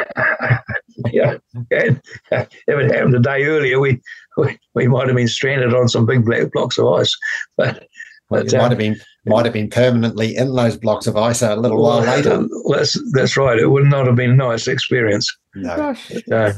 [1.13, 1.37] yeah,
[1.71, 4.01] and, uh, if it happened a day earlier, we,
[4.37, 7.17] we, we might have been stranded on some big black blocks of ice.
[7.59, 11.43] But but it might have been might have been permanently in those blocks of ice
[11.43, 12.47] a little well, while later.
[12.71, 13.59] That's that's right.
[13.59, 15.31] It would not have been a nice experience.
[15.55, 15.77] No.
[15.77, 16.13] Gosh.
[16.33, 16.53] Uh,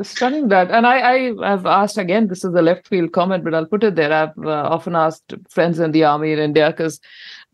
[0.00, 0.70] Stunning that.
[0.70, 3.84] And I, I have asked again, this is a left field comment, but I'll put
[3.84, 4.12] it there.
[4.12, 6.98] I've uh, often asked friends in the army in India because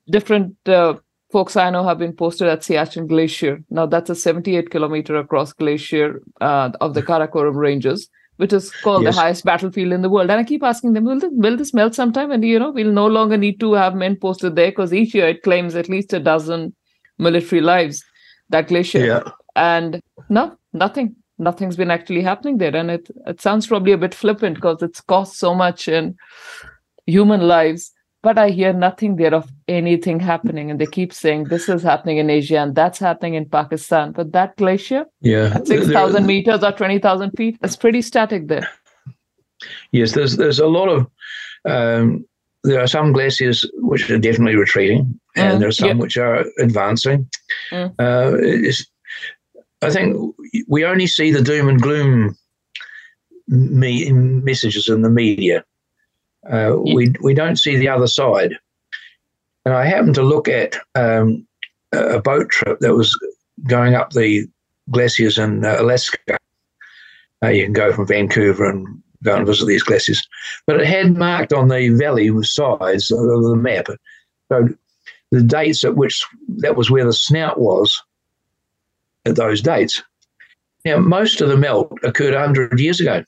[0.09, 0.95] different uh,
[1.33, 3.59] folks I know have been posted at Siachen Glacier.
[3.71, 9.03] Now, that's a 78 kilometer across glacier uh, of the Karakoram Ranges, which is called
[9.03, 9.17] yes.
[9.17, 10.31] the highest battlefield in the world.
[10.31, 12.31] And I keep asking them, will this, will this melt sometime?
[12.31, 15.27] And, you know, we'll no longer need to have men posted there because each year
[15.27, 16.73] it claims at least a dozen
[17.19, 18.05] military lives,
[18.51, 19.05] that glacier.
[19.05, 19.23] Yeah.
[19.57, 22.75] And no, nothing nothing's been actually happening there.
[22.75, 26.17] And it, it sounds probably a bit flippant because it's cost so much in
[27.07, 27.93] human lives.
[28.21, 30.71] But I hear nothing there of anything happening.
[30.71, 34.13] And they keep saying this is happening in Asia and that's happening in Pakistan.
[34.13, 38.69] But that glacier, yeah, 6,000 meters or 20,000 feet, it's pretty static there.
[39.93, 41.07] Yes, there's there's a lot of
[41.65, 42.25] um,
[42.65, 45.97] there are some glaciers which are definitely retreating, and mm, there are some yep.
[45.99, 47.29] which are advancing.
[47.71, 47.95] Mm.
[47.99, 48.37] Uh,
[49.83, 50.35] I think
[50.67, 52.37] we only see the doom and gloom
[53.47, 55.65] me- messages in the media.
[56.51, 56.95] Uh, yeah.
[56.95, 58.55] We we don't see the other side.
[59.65, 61.47] And I happened to look at um,
[61.93, 63.19] a boat trip that was
[63.67, 64.47] going up the
[64.91, 66.39] glaciers in uh, Alaska.
[67.43, 70.27] Uh, you can go from Vancouver and go and visit these glaciers,
[70.67, 73.89] but it had marked on the valley sides of the map.
[74.51, 74.69] So
[75.31, 76.25] the dates at which
[76.59, 78.03] that was where the snout was
[79.25, 80.03] at those dates.
[80.85, 83.25] Now, most of the melt occurred 100 years ago.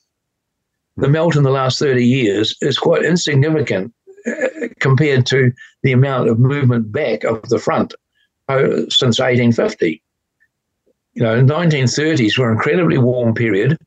[0.97, 3.93] The melt in the last 30 years is quite insignificant
[4.27, 5.51] uh, compared to
[5.83, 7.93] the amount of movement back of the front
[8.49, 10.01] uh, since 1850.
[11.13, 13.77] You know, 1930s were an incredibly warm period,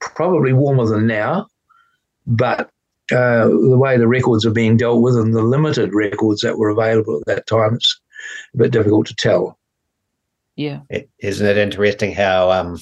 [0.00, 1.46] probably warmer than now,
[2.26, 2.70] but
[3.12, 6.70] uh, the way the records are being dealt with and the limited records that were
[6.70, 8.00] available at that time, it's
[8.54, 9.58] a bit difficult to tell.
[10.60, 10.80] Yeah.
[11.18, 12.78] is not it interesting how um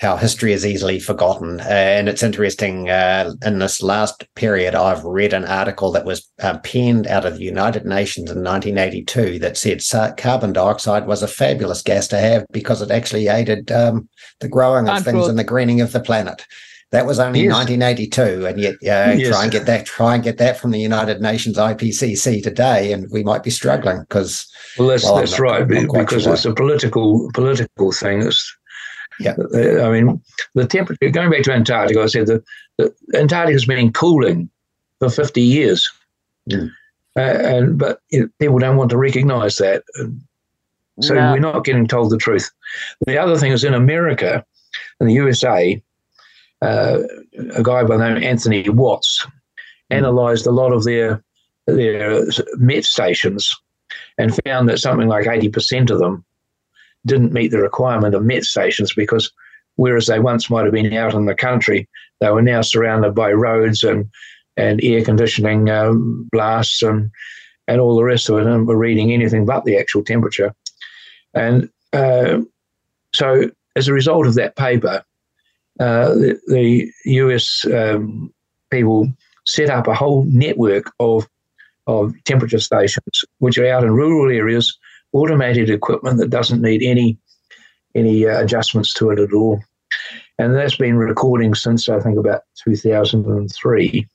[0.00, 1.60] how history is easily forgotten.
[1.60, 6.26] Uh, and it's interesting, uh, in this last period, I've read an article that was
[6.42, 11.28] uh, penned out of the United Nations in 1982 that said carbon dioxide was a
[11.28, 14.08] fabulous gas to have because it actually aided um,
[14.40, 16.46] the growing of things and the greening of the planet.
[16.90, 17.52] That was only yes.
[17.52, 19.28] 1982, and yet uh, yes.
[19.28, 23.08] try and get that try and get that from the United Nations IPCC today, and
[23.12, 24.50] we might be struggling because.
[24.76, 26.34] Well, that's well, that's not, right because sure.
[26.34, 28.22] it's a political political thing.
[28.22, 28.56] It's
[29.20, 29.34] yeah.
[29.54, 30.20] Uh, I mean,
[30.54, 32.42] the temperature, going back to Antarctica, I said that,
[32.78, 34.48] that Antarctica has been cooling
[34.98, 35.88] for 50 years.
[36.50, 36.70] Mm.
[37.16, 39.84] Uh, and But you know, people don't want to recognize that.
[41.00, 41.32] So no.
[41.32, 42.50] we're not getting told the truth.
[43.06, 44.44] The other thing is in America,
[45.00, 45.82] in the USA,
[46.62, 46.98] uh,
[47.54, 49.26] a guy by the name of Anthony Watts
[49.90, 51.22] analyzed a lot of their
[51.66, 52.22] their
[52.56, 53.54] met stations
[54.18, 56.24] and found that something like 80% of them
[57.06, 59.32] didn't meet the requirement of met stations because
[59.76, 61.88] whereas they once might have been out in the country,
[62.20, 64.08] they were now surrounded by roads and
[64.56, 67.10] and air conditioning um, blasts and
[67.68, 70.52] and all the rest of it, and were reading anything but the actual temperature.
[71.34, 72.40] And uh,
[73.14, 75.04] so, as a result of that paper,
[75.80, 78.32] uh, the, the, US um,
[78.70, 79.12] people
[79.46, 81.26] set up a whole network of
[81.86, 84.78] of temperature stations, which are out in rural areas
[85.12, 87.18] automated equipment that doesn't need any
[87.94, 89.60] any uh, adjustments to it at all.
[90.38, 94.06] And that's been recording since I think about 2003.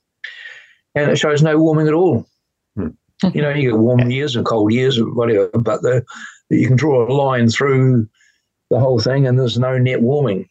[0.94, 2.26] And it shows no warming at all.
[2.74, 2.88] Hmm.
[3.34, 6.04] You know, you get warm years and cold years or whatever, but the,
[6.48, 8.08] you can draw a line through
[8.70, 10.48] the whole thing and there's no net warming.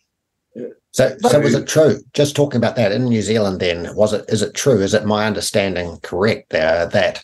[0.95, 1.99] So, so was it true?
[2.13, 4.23] Just talking about that in New Zealand, then was it?
[4.29, 4.79] Is it true?
[4.79, 7.21] Is it my understanding correct there that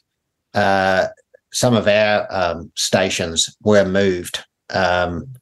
[0.53, 1.07] uh,
[1.53, 5.35] some of our um, stations were moved um,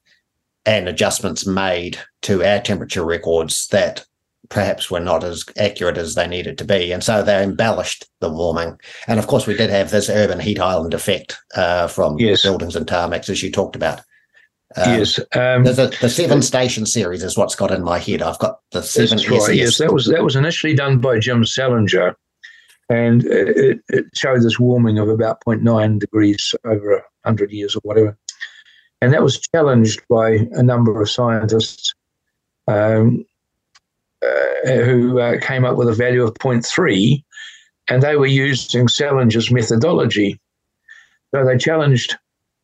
[0.64, 4.06] and adjustments made to our temperature records that
[4.50, 6.92] perhaps were not as accurate as they needed to be.
[6.92, 8.78] And so they embellished the warming.
[9.08, 12.44] And of course, we did have this urban heat island effect uh, from yes.
[12.44, 14.02] buildings and tarmacs, as you talked about.
[14.76, 18.22] Um, yes, um, the, the, seven station series is what's got in my head.
[18.22, 19.18] I've got the seven.
[19.18, 19.56] That's right.
[19.56, 22.16] Yes, that was that was initially done by Jim Salinger,
[22.88, 26.92] and it, it showed this warming of about 0.9 degrees over
[27.24, 28.16] 100 years or whatever.
[29.02, 31.94] And that was challenged by a number of scientists
[32.68, 33.26] um,
[34.22, 37.24] uh, who uh, came up with a value of 0.3,
[37.88, 40.40] and they were using Salinger's methodology.
[41.34, 42.18] So they challenged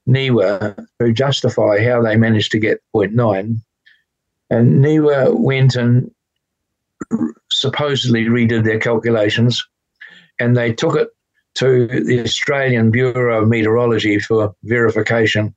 [0.07, 3.59] NIWA to justify how they managed to get 0.9.
[4.49, 6.11] And NIWA went and
[7.51, 9.65] supposedly redid their calculations
[10.39, 11.09] and they took it
[11.55, 15.55] to the Australian Bureau of Meteorology for verification.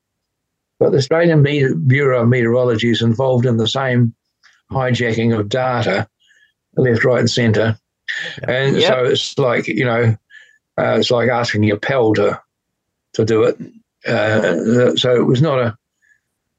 [0.78, 1.42] But the Australian
[1.87, 4.14] Bureau of Meteorology is involved in the same
[4.70, 6.08] hijacking of data,
[6.76, 7.76] left, right, and centre.
[8.46, 8.88] And yep.
[8.88, 10.16] so it's like, you know,
[10.78, 12.40] uh, it's like asking your pal to,
[13.14, 13.58] to do it.
[14.08, 15.76] Uh, so it was not a,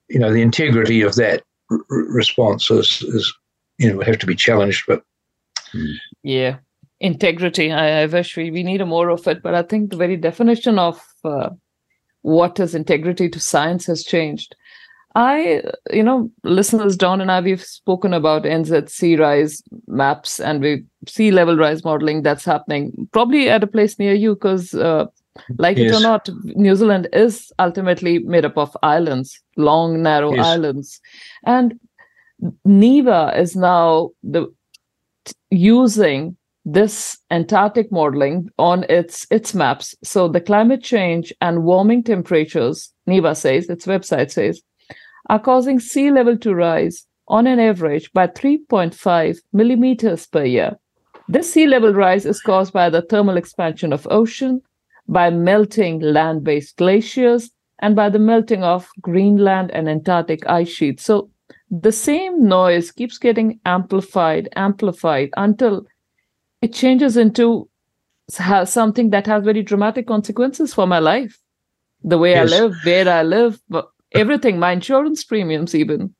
[0.09, 3.33] you know, the integrity of that r- response is, is,
[3.77, 4.83] you know, would have to be challenged.
[4.87, 5.03] But
[6.23, 6.57] yeah,
[6.99, 7.71] integrity.
[7.71, 10.79] I, I wish we, we need more of it, but I think the very definition
[10.79, 11.49] of uh,
[12.21, 14.55] what is integrity to science has changed.
[15.15, 20.61] I, you know, listeners, Don and I, we've spoken about NZ sea rise maps and
[20.61, 25.07] we sea level rise modeling that's happening probably at a place near you because, uh,
[25.57, 25.91] like yes.
[25.91, 30.45] it or not, New Zealand is ultimately made up of islands, long, narrow yes.
[30.45, 31.01] islands.
[31.45, 31.79] And
[32.65, 34.47] NIWA is now the
[35.49, 39.95] using this Antarctic modeling on its its maps.
[40.03, 44.61] So the climate change and warming temperatures, NIWA says, its website says,
[45.29, 50.77] are causing sea level to rise on an average by 3.5 millimeters per year.
[51.27, 54.61] This sea level rise is caused by the thermal expansion of ocean,
[55.09, 61.03] by melting land-based glaciers, and by the melting of Greenland and Antarctic ice sheets.
[61.03, 61.29] So
[61.71, 65.85] the same noise keeps getting amplified, amplified until
[66.61, 67.69] it changes into
[68.29, 71.39] something that has very dramatic consequences for my life
[72.03, 72.51] the way yes.
[72.51, 73.59] i live where i live
[74.13, 76.13] everything my insurance premiums even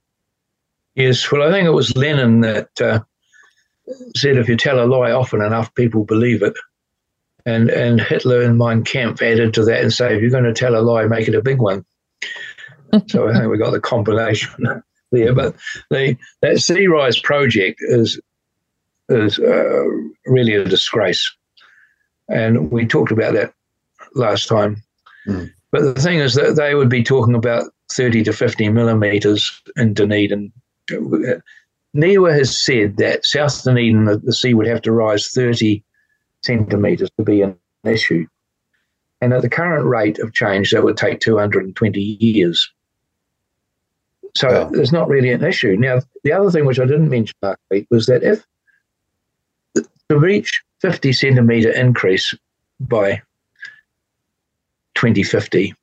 [0.96, 3.00] yes well i think it was lenin that uh,
[4.16, 6.54] said if you tell a lie often enough people believe it
[7.50, 10.54] and and hitler and mein kampf added to that and say if you're going to
[10.54, 11.84] tell a lie make it a big one
[13.08, 15.56] so i think we got the combination there but
[15.90, 18.20] the that sea rise project is
[19.10, 19.86] is uh,
[20.26, 21.36] really a disgrace.
[22.30, 23.54] And we talked about that
[24.16, 24.84] last time.
[25.28, 25.52] Mm.
[25.72, 29.94] But the thing is that they would be talking about 30 to 50 millimeters in
[29.94, 30.52] Dunedin
[31.96, 35.84] NIWA has said that South Dunedin, the, the sea would have to rise 30
[36.44, 38.26] centimetres to be an issue.
[39.22, 42.72] And at the current rate of change, that would take 220 years.
[44.36, 44.70] So wow.
[44.70, 45.76] there's not really an issue.
[45.78, 48.46] Now, the other thing which I didn't mention last week was that if
[49.76, 52.34] to reach 50 centimetre increase
[52.80, 53.22] by
[54.96, 55.74] 2050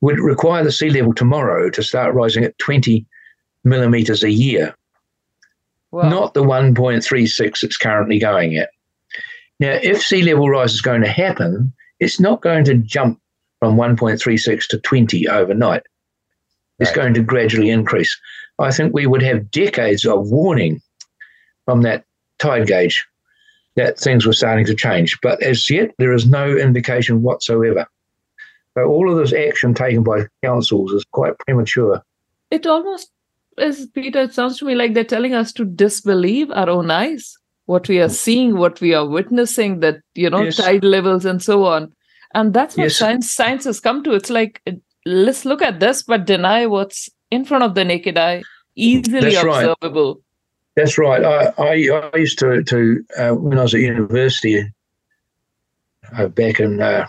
[0.00, 3.06] would require the sea level tomorrow to start rising at 20
[3.64, 4.74] millimetres a year,
[5.90, 6.08] wow.
[6.08, 8.70] not the 1.36 it's currently going at.
[9.62, 13.20] Now, if sea level rise is going to happen, it's not going to jump
[13.60, 15.84] from 1.36 to 20 overnight.
[16.80, 16.96] It's right.
[16.96, 18.20] going to gradually increase.
[18.58, 20.82] I think we would have decades of warning
[21.64, 22.04] from that
[22.40, 23.06] tide gauge
[23.76, 25.16] that things were starting to change.
[25.22, 27.86] But as yet, there is no indication whatsoever.
[28.74, 32.02] So all of this action taken by councils is quite premature.
[32.50, 33.12] It almost
[33.58, 37.38] is, Peter, it sounds to me like they're telling us to disbelieve our own eyes,
[37.72, 40.58] what we are seeing, what we are witnessing, that, you know, yes.
[40.58, 41.90] tide levels and so on.
[42.34, 42.96] And that's what yes.
[42.96, 44.12] science science has come to.
[44.12, 44.62] It's like,
[45.06, 48.42] let's look at this, but deny what's in front of the naked eye,
[48.76, 50.14] easily that's observable.
[50.14, 50.22] Right.
[50.76, 51.24] That's right.
[51.24, 54.70] I, I, I used to, to uh, when I was at university
[56.18, 57.06] uh, back in uh,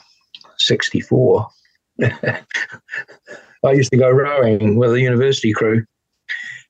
[0.60, 1.48] 64,
[2.04, 5.86] I used to go rowing with the university crew.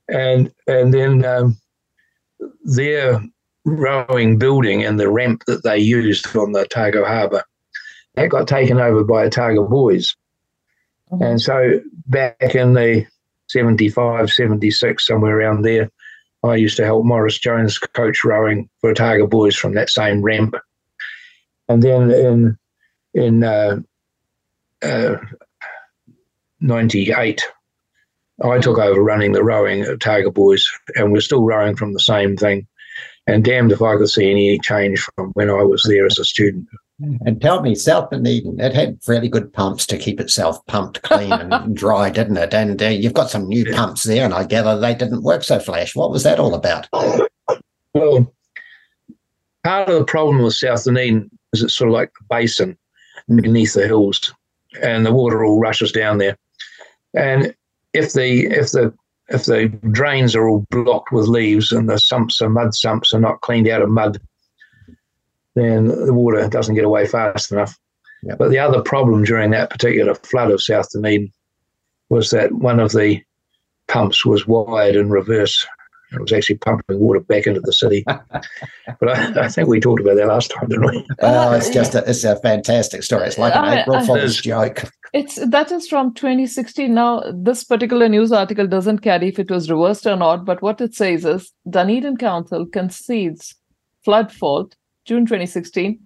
[0.09, 1.57] And, and then um,
[2.63, 3.21] their
[3.65, 7.43] rowing building and the ramp that they used on the Otago Harbour,
[8.15, 10.15] that got taken over by Otago Boys.
[11.11, 11.23] Mm-hmm.
[11.23, 13.05] And so back in the
[13.47, 15.89] 75, 76, somewhere around there,
[16.43, 20.55] I used to help Morris Jones coach rowing for Otago Boys from that same ramp.
[21.69, 22.57] And then in
[23.13, 23.79] in uh,
[24.81, 25.15] uh,
[26.59, 27.45] 98,
[28.43, 31.99] I took over running the rowing at Otago Boys, and we're still rowing from the
[31.99, 32.67] same thing.
[33.25, 36.25] And damned if I could see any change from when I was there as a
[36.25, 36.67] student.
[37.25, 41.31] And tell me, South Dunedin, it had fairly good pumps to keep itself pumped clean
[41.31, 42.53] and dry, didn't it?
[42.53, 45.59] And uh, you've got some new pumps there, and I gather they didn't work so
[45.59, 45.95] flash.
[45.95, 46.87] What was that all about?
[47.93, 48.33] Well,
[49.63, 52.77] part of the problem with South Dunedin is it's sort of like a basin
[53.27, 54.33] beneath the hills,
[54.81, 56.37] and the water all rushes down there.
[57.15, 57.55] And
[57.93, 58.93] if the if the
[59.33, 63.19] if the drains are all blocked with leaves and the sumps are mud sumps are
[63.19, 64.21] not cleaned out of mud,
[65.55, 67.77] then the water doesn't get away fast enough.
[68.23, 68.37] Yep.
[68.37, 71.31] But the other problem during that particular flood of South Dunedin
[72.09, 73.21] was that one of the
[73.87, 75.65] pumps was wired in reverse.
[76.11, 78.03] It was actually pumping water back into the city.
[78.07, 81.07] but I, I, think we talked about that last time, didn't we?
[81.21, 83.27] Oh, it's just a, it's a fantastic story.
[83.27, 84.83] It's like an April Fool's joke.
[85.13, 86.91] It's that is from 2016.
[86.91, 90.81] Now, this particular news article doesn't carry if it was reversed or not, but what
[90.81, 93.53] it says is Dunedin Council concedes
[94.03, 95.99] flood fault June 2016,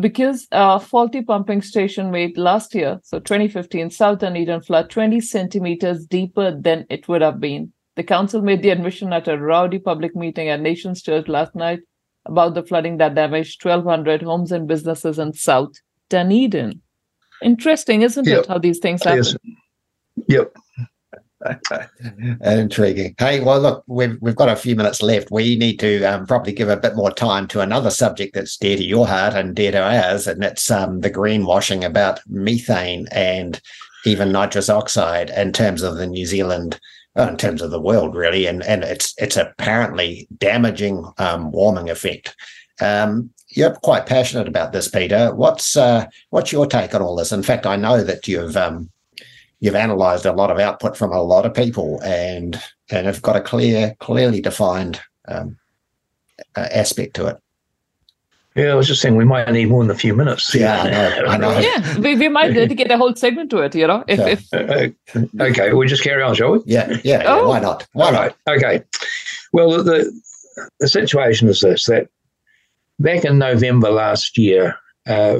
[0.00, 6.04] because a faulty pumping station made last year, so 2015, South Dunedin flood 20 centimeters
[6.04, 7.72] deeper than it would have been.
[7.94, 11.80] The council made the admission at a rowdy public meeting at Nations Church last night
[12.26, 15.72] about the flooding that damaged 1,200 homes and businesses in South
[16.10, 16.82] Dunedin.
[17.42, 18.40] Interesting, isn't yep.
[18.40, 19.18] it, how these things happen?
[19.18, 19.36] Yes.
[20.28, 20.56] Yep.
[22.40, 23.14] Intriguing.
[23.18, 25.30] Hey, well, look, we've we've got a few minutes left.
[25.30, 28.76] We need to um, probably give a bit more time to another subject that's dear
[28.76, 33.60] to your heart and dear to ours, and it's um, the greenwashing about methane and
[34.04, 36.80] even nitrous oxide in terms of the New Zealand,
[37.18, 41.90] uh, in terms of the world, really, and and it's it's apparently damaging um, warming
[41.90, 42.34] effect.
[42.80, 45.34] Um, you're quite passionate about this, Peter.
[45.34, 47.32] What's uh, what's your take on all this?
[47.32, 48.90] In fact, I know that you've um,
[49.60, 52.60] you've analysed a lot of output from a lot of people and
[52.90, 55.56] and have got a clear, clearly defined um,
[56.56, 57.38] uh, aspect to it.
[58.54, 60.54] Yeah, I was just saying we might need more than a few minutes.
[60.54, 61.26] Yeah, I know.
[61.26, 61.58] I know.
[61.58, 63.74] yeah, we, we might get a whole segment to it.
[63.74, 64.54] You know, if, if...
[64.54, 66.60] Uh, okay, we'll just carry on, shall we?
[66.64, 67.22] Yeah, yeah.
[67.26, 67.40] Oh.
[67.40, 67.86] yeah why not?
[67.92, 68.36] Why not?
[68.48, 68.82] Okay.
[69.52, 70.10] Well, the
[70.80, 72.08] the situation is this: that
[72.98, 74.76] back in November last year,
[75.06, 75.38] uh,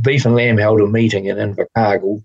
[0.00, 2.24] Beef and Lamb held a meeting in Invercargill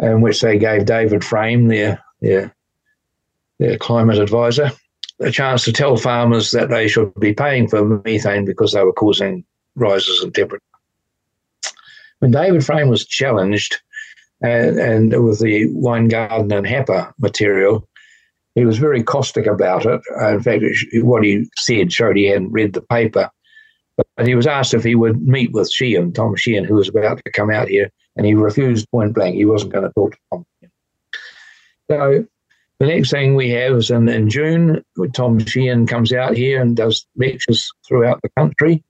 [0.00, 2.54] in which they gave David Frame, their, their,
[3.58, 4.70] their climate advisor,
[5.20, 8.92] a chance to tell farmers that they should be paying for methane because they were
[8.92, 10.64] causing rises in temperature.
[12.20, 13.80] When David Frame was challenged,
[14.42, 17.86] and, and with the Wijngaarden and Happer material,
[18.54, 20.00] he was very caustic about it.
[20.20, 23.30] In fact, what he said showed he hadn't read the paper.
[23.96, 27.22] But he was asked if he would meet with Sheehan, Tom Sheehan, who was about
[27.24, 29.36] to come out here and he refused point blank.
[29.36, 30.46] He wasn't going to talk to Tom.
[31.90, 32.26] So
[32.80, 34.82] The next thing we have is in, in June,
[35.12, 38.82] Tom Sheehan comes out here and does lectures throughout the country.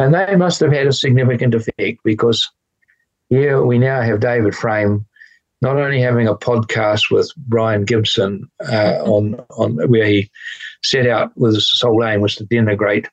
[0.00, 2.50] And they must have had a significant effect because
[3.30, 5.06] here we now have David Frame
[5.62, 10.30] not only having a podcast with Bryan Gibson uh, on, on where he
[10.82, 13.06] set out with his sole aim was to denigrate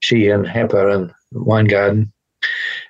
[0.00, 2.10] she and Happer, and Wijngaarden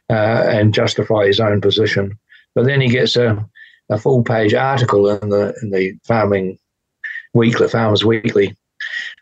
[0.09, 2.19] uh, and justify his own position.
[2.55, 3.45] But then he gets a,
[3.91, 6.59] a full page article in the in the Farming
[7.35, 8.57] Weekly, Farmers Weekly,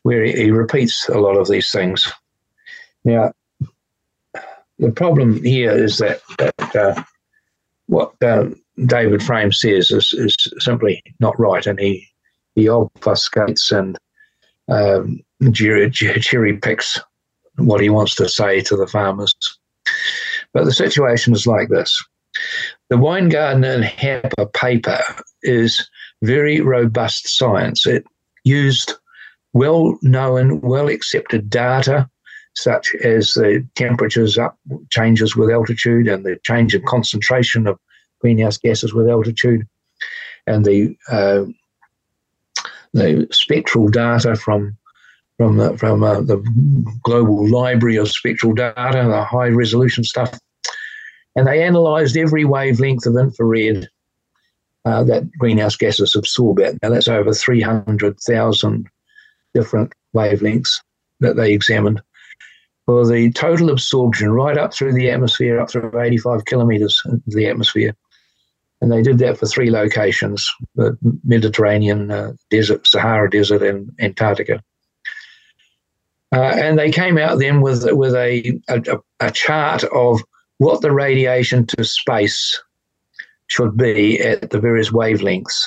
[0.03, 2.13] where he, he repeats a lot of these things.
[3.05, 3.33] Now,
[4.79, 7.03] the problem here is that, that uh,
[7.87, 8.51] what uh,
[8.87, 12.07] David Frame says is, is simply not right, and he
[12.55, 13.97] he obfuscates and
[14.69, 15.21] um,
[15.53, 16.99] cherry, picks
[17.57, 19.35] what he wants to say to the farmers.
[20.53, 21.97] But the situation is like this:
[22.89, 25.01] the Wijngaarden and Happer paper
[25.43, 25.89] is
[26.23, 27.87] very robust science.
[27.87, 28.05] It
[28.45, 28.95] used
[29.53, 32.09] well known, well accepted data,
[32.55, 34.59] such as the temperatures up
[34.91, 37.79] changes with altitude and the change in concentration of
[38.21, 39.67] greenhouse gases with altitude,
[40.47, 41.45] and the uh,
[42.95, 44.77] the spectral data from
[45.37, 46.39] from uh, from uh, the
[47.03, 50.39] global library of spectral data, the high resolution stuff,
[51.37, 53.89] and they analysed every wavelength of infrared
[54.85, 56.81] uh, that greenhouse gases absorb at.
[56.83, 58.87] Now, that's over 300,000
[59.55, 60.81] different wavelengths
[61.21, 62.01] that they examined
[62.87, 67.47] for the total absorption right up through the atmosphere, up through 85 kilometres into the
[67.47, 67.95] atmosphere.
[68.81, 74.63] And they did that for three locations the Mediterranean uh, desert, Sahara Desert, and Antarctica.
[76.33, 80.23] Uh, and they came out then with, with a, a, a chart of
[80.59, 82.61] what the radiation to space
[83.47, 85.67] should be at the various wavelengths.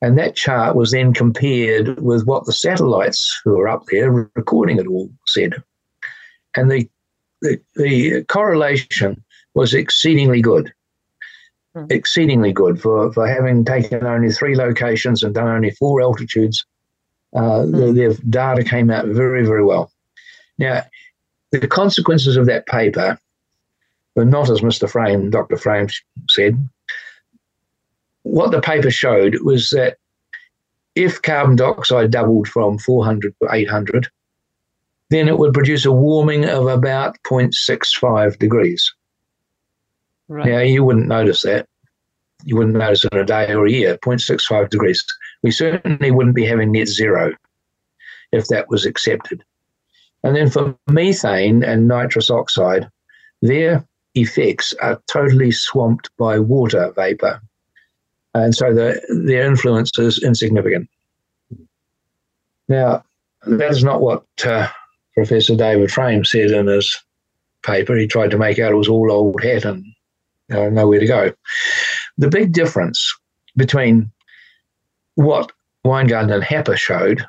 [0.00, 4.78] And that chart was then compared with what the satellites who are up there recording
[4.78, 5.54] it all said.
[6.56, 6.88] And the,
[7.42, 9.22] the, the correlation
[9.54, 10.72] was exceedingly good.
[11.76, 11.90] Mm.
[11.90, 16.64] Exceedingly good for, for having taken only three locations and done only four altitudes.
[17.34, 17.66] Uh.
[17.66, 19.90] Their data came out very, very well.
[20.58, 20.84] Now,
[21.50, 23.18] the consequences of that paper
[24.14, 24.88] but not as Mr.
[24.88, 25.56] Frame, Dr.
[25.56, 25.88] Frame
[26.28, 26.68] said.
[28.22, 29.98] What the paper showed was that
[30.94, 34.08] if carbon dioxide doubled from 400 to 800,
[35.10, 38.93] then it would produce a warming of about 0.65 degrees.
[40.28, 40.46] Right.
[40.46, 41.68] Now, you wouldn't notice that.
[42.44, 45.04] You wouldn't notice it in a day or a year, 0.65 degrees.
[45.42, 47.34] We certainly wouldn't be having net zero
[48.32, 49.44] if that was accepted.
[50.22, 52.88] And then for methane and nitrous oxide,
[53.42, 57.40] their effects are totally swamped by water vapor.
[58.34, 60.88] And so the, their influence is insignificant.
[62.68, 63.04] Now,
[63.46, 64.68] that is not what uh,
[65.14, 66.96] Professor David Frame said in his
[67.62, 67.96] paper.
[67.96, 69.84] He tried to make out it was all old hat and
[70.52, 71.32] uh, nowhere to go.
[72.18, 73.12] The big difference
[73.56, 74.10] between
[75.14, 75.52] what
[75.84, 77.24] Wijngaarden and Happer showed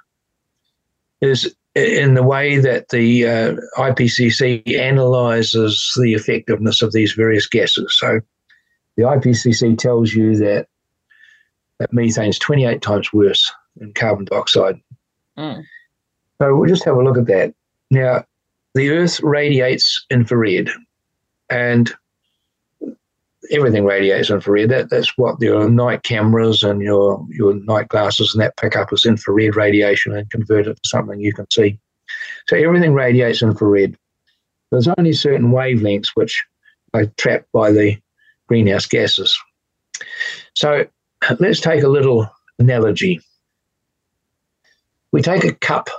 [1.22, 7.95] is in the way that the uh, IPCC analyzes the effectiveness of these various gases.
[7.99, 8.22] So
[8.95, 10.68] the IPCC tells you that,
[11.80, 14.80] that methane is 28 times worse than carbon dioxide.
[15.38, 15.63] Mm.
[16.41, 17.53] So we'll just have a look at that.
[17.91, 18.24] Now,
[18.74, 20.70] the Earth radiates infrared,
[21.49, 21.93] and
[23.52, 24.70] everything radiates infrared.
[24.70, 28.91] That, that's what your night cameras and your, your night glasses and that pick up
[28.91, 31.80] as infrared radiation and convert it to something you can see.
[32.48, 33.98] So everything radiates infrared.
[34.72, 36.43] There's only certain wavelengths which
[36.93, 37.98] are trapped by the
[38.48, 39.38] greenhouse gases.
[40.54, 40.86] So
[41.39, 42.30] let's take a little
[42.60, 43.22] analogy.
[45.12, 45.89] We take a cup,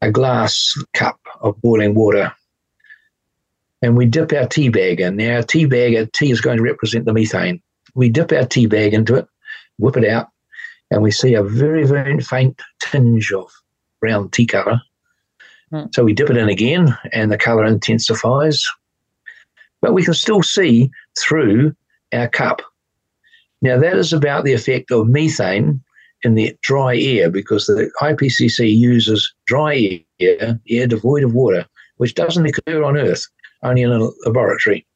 [0.00, 2.32] a glass cup of boiling water,
[3.82, 5.16] and we dip our tea bag in.
[5.16, 7.60] Now, our tea bag, our tea is going to represent the methane.
[7.94, 9.26] We dip our tea bag into it,
[9.78, 10.28] whip it out,
[10.90, 13.50] and we see a very, very faint tinge of
[14.00, 14.80] brown tea color.
[15.72, 15.92] Mm.
[15.94, 18.64] So we dip it in again, and the color intensifies.
[19.80, 21.74] But we can still see through
[22.12, 22.62] our cup.
[23.62, 25.82] Now, that is about the effect of methane
[26.22, 31.66] in the dry air because the IPCC uses dry air, air devoid of water,
[31.96, 33.26] which doesn't occur on Earth
[33.62, 34.86] only in a laboratory.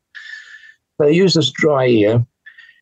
[0.99, 2.27] They use this dry air,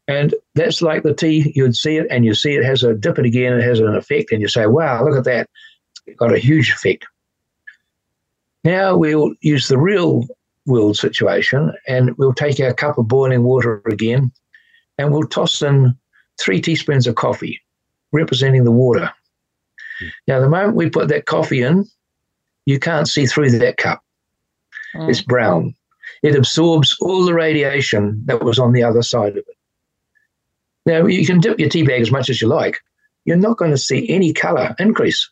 [0.06, 1.52] and that's like the tea.
[1.54, 3.94] You'd see it, and you see it has a dip it again, it has an
[3.96, 5.48] effect, and you say, wow, look at that.
[6.06, 7.06] It's got a huge effect.
[8.62, 10.26] Now we'll use the real
[10.66, 14.30] world situation, and we'll take our cup of boiling water again,
[14.98, 15.94] and we'll toss in
[16.38, 17.60] three teaspoons of coffee.
[18.14, 19.10] representing the water.
[20.02, 20.10] Mm.
[20.28, 21.84] Now, the moment we put that coffee in,
[22.64, 24.02] you can't see through that cup.
[24.94, 25.08] Mm.
[25.08, 25.74] It's brown.
[26.22, 29.56] It absorbs all the radiation that was on the other side of it.
[30.86, 32.78] Now, you can dip your tea bag as much as you like.
[33.24, 35.30] You're not going to see any color increase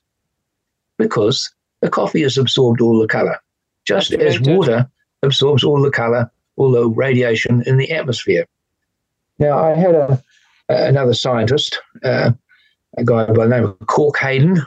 [0.99, 3.39] because the coffee has absorbed all the color,
[3.85, 4.89] just as water
[5.23, 8.47] absorbs all the color, all the radiation in the atmosphere.
[9.39, 10.23] Now, I had a,
[10.69, 12.31] another scientist, uh,
[12.97, 14.63] a guy by the name of Cork Hayden,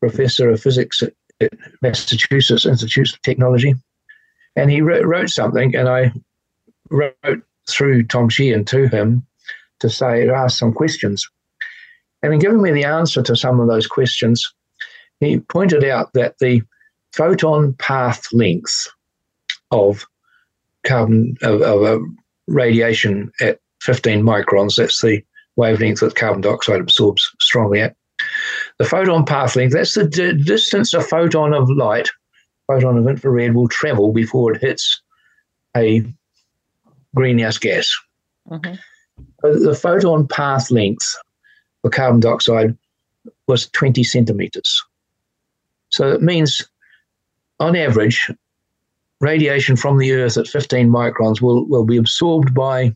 [0.00, 3.74] professor of physics at Massachusetts Institute of Technology,
[4.56, 6.12] and he wrote, wrote something, and I
[6.90, 9.26] wrote through Tom Sheehan to him
[9.80, 11.28] to say, ask some questions.
[12.22, 14.54] And in giving me the answer to some of those questions,
[15.20, 16.62] he pointed out that the
[17.12, 18.88] photon path length
[19.70, 20.06] of
[20.84, 22.02] carbon of, of
[22.46, 25.22] radiation at 15 microns, that's the
[25.56, 27.94] wavelength that carbon dioxide absorbs strongly at.
[28.78, 32.08] The photon path length, that's the d- distance a photon of light,
[32.66, 35.02] photon of infrared, will travel before it hits
[35.76, 36.04] a
[37.14, 37.90] greenhouse gas.
[38.50, 38.74] Mm-hmm.
[39.42, 41.14] The photon path length
[41.82, 42.76] for carbon dioxide
[43.46, 44.82] was 20 centimeters.
[45.90, 46.66] So it means,
[47.60, 48.30] on average,
[49.20, 52.94] radiation from the Earth at 15 microns will, will be absorbed by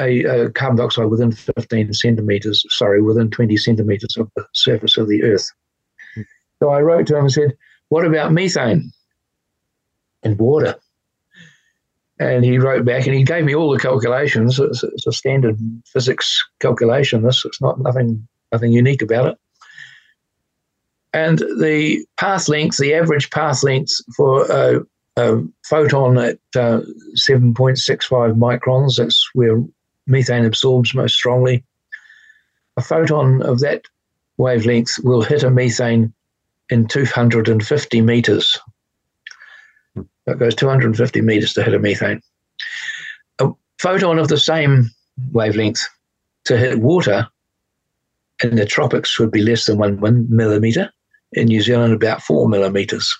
[0.00, 5.08] a, a, carbon dioxide within 15 centimeters, sorry, within 20 centimeters of the surface of
[5.08, 5.50] the Earth.
[6.58, 7.56] So I wrote to him and said,
[7.90, 8.92] What about methane
[10.22, 10.76] and water?
[12.18, 14.58] And he wrote back and he gave me all the calculations.
[14.58, 17.22] It's, it's a standard physics calculation.
[17.22, 19.38] This it's not nothing nothing unique about it.
[21.12, 24.80] And the path length, the average path length for a,
[25.16, 26.82] a photon at uh,
[27.16, 29.60] 7.65 microns, that's where
[30.06, 31.64] methane absorbs most strongly.
[32.76, 33.82] A photon of that
[34.36, 36.14] wavelength will hit a methane
[36.70, 38.58] in 250 meters.
[40.26, 42.22] That goes 250 meters to hit a methane.
[43.40, 44.90] A photon of the same
[45.32, 45.82] wavelength
[46.44, 47.28] to hit water
[48.42, 50.90] in the tropics would be less than one, millimeter.
[51.32, 53.16] In New Zealand, about four millimeters.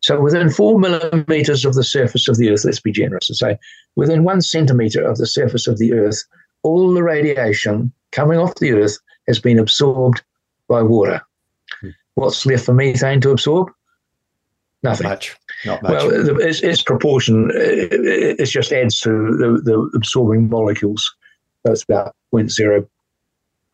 [0.00, 3.58] So within four millimeters of the surface of the Earth, let's be generous and say,
[3.96, 6.22] within one centimeter of the surface of the Earth,
[6.62, 10.22] all the radiation coming off the Earth has been absorbed
[10.68, 11.20] by water.
[12.18, 13.70] What's left for me methane to absorb?
[14.82, 15.04] Nothing.
[15.04, 15.36] Not much.
[15.64, 15.90] Not much.
[15.92, 21.08] Well, its, its proportion, it, it, just adds to the, the absorbing molecules.
[21.64, 22.88] So it's about 0.0,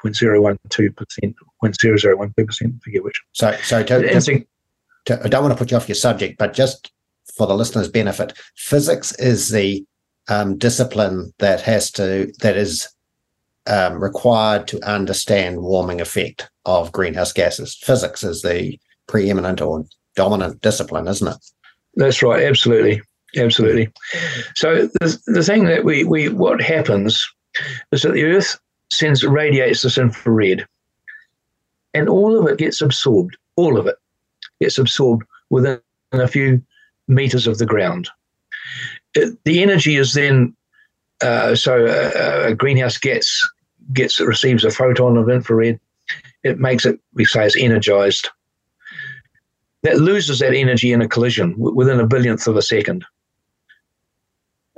[0.03, 1.35] 0.012%,
[1.65, 3.23] 0.0012%, forget which.
[3.33, 4.47] So, so to, to,
[5.07, 6.93] to, I don't want to put you off your subject, but just
[7.35, 9.85] for the listeners' benefit, physics is the
[10.29, 12.89] um, discipline that has to that is
[13.67, 17.75] um, required to understand warming effect of greenhouse gases.
[17.75, 19.85] Physics is the preeminent or
[20.17, 21.37] dominant discipline, isn't it?
[21.97, 22.43] That's right.
[22.43, 23.01] Absolutely,
[23.37, 23.91] absolutely.
[24.55, 27.27] So the, the thing that we we what happens
[27.93, 28.59] is that the Earth
[28.93, 30.67] sends radiates this infrared,
[31.93, 33.37] and all of it gets absorbed.
[33.57, 33.97] All of it
[34.61, 35.81] gets absorbed within
[36.13, 36.63] a few
[37.09, 38.09] meters of the ground.
[39.15, 40.57] It, the energy is then
[41.23, 43.41] uh, so a, a, greenhouse gets
[43.93, 45.79] gets receives a photon of infrared.
[46.43, 48.29] It makes it we say it's energized.
[49.83, 53.05] That loses that energy in a collision within a billionth of a second,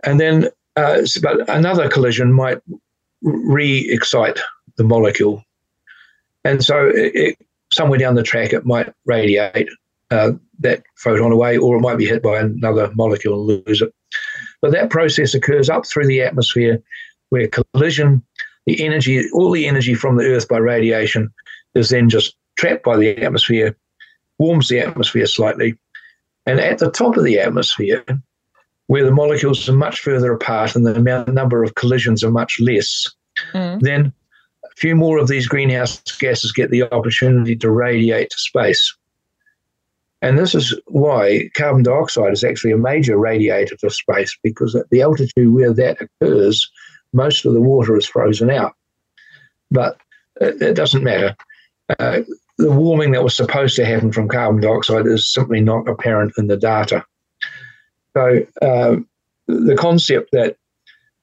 [0.05, 2.59] and then uh, but another collision might
[3.23, 4.41] re-excite
[4.77, 5.45] the molecule,
[6.45, 7.39] and so it, it,
[7.73, 9.69] somewhere down the track it might radiate
[10.11, 13.93] uh, that photon away, or it might be hit by another molecule and lose it.
[14.61, 16.83] But that process occurs up through the atmosphere
[17.29, 18.23] where collision,
[18.67, 21.33] the energy, all the energy from the Earth by radiation
[21.75, 23.77] is then just trapped by the atmosphere,
[24.39, 25.77] warms the atmosphere slightly.
[26.47, 28.05] And at the top of the atmosphere,
[28.89, 32.61] where the molecules are much further apart and the amount, number of collisions are much
[32.61, 33.09] less,
[33.53, 33.81] mm.
[33.81, 34.13] then
[34.65, 38.97] a few more of these greenhouse gases get the opportunity to radiate to space.
[40.23, 44.89] And this is why carbon dioxide is actually a major radiator to space because at
[44.91, 46.71] the altitude where that occurs,
[47.17, 48.75] most of the water is frozen out.
[49.71, 49.99] But
[50.41, 51.35] it, doesn't matter.
[51.99, 52.21] Uh,
[52.59, 56.47] the warming that was supposed to happen from carbon dioxide is simply not apparent in
[56.47, 57.05] the data.
[58.15, 58.97] So uh,
[59.47, 60.57] the concept that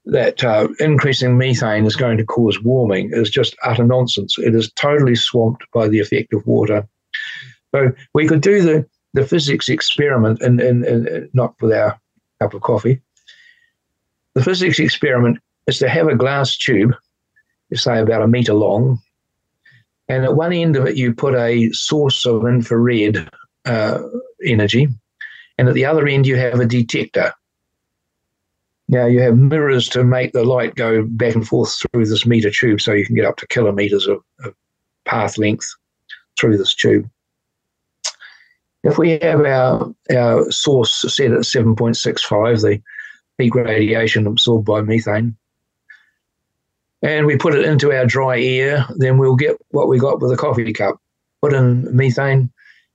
[0.05, 4.37] that uh, increasing methane is going to cause warming is just utter nonsense.
[4.37, 6.85] It is totally swamped by the effect of water.
[7.73, 11.97] So we could do the, the physics experiment, and, and not with our
[12.41, 12.99] cup of coffee.
[14.33, 16.93] The physics experiment is to have a glass tube,
[17.73, 18.99] say about a meter long,
[20.07, 23.29] And at one end of it, you put a source of infrared
[23.65, 23.99] uh,
[24.45, 24.87] energy,
[25.57, 27.33] and at the other end, you have a detector.
[28.89, 32.51] Now, you have mirrors to make the light go back and forth through this meter
[32.51, 34.53] tube so you can get up to kilometers of, of
[35.05, 35.73] path length
[36.37, 37.09] through this tube.
[38.83, 42.81] If we have our, our source set at 7.65, the
[43.37, 45.37] peak radiation absorbed by methane,
[47.03, 50.31] and we put it into our dry air, then we'll get what we got with
[50.31, 50.99] a coffee cup.
[51.41, 52.49] Put in methane,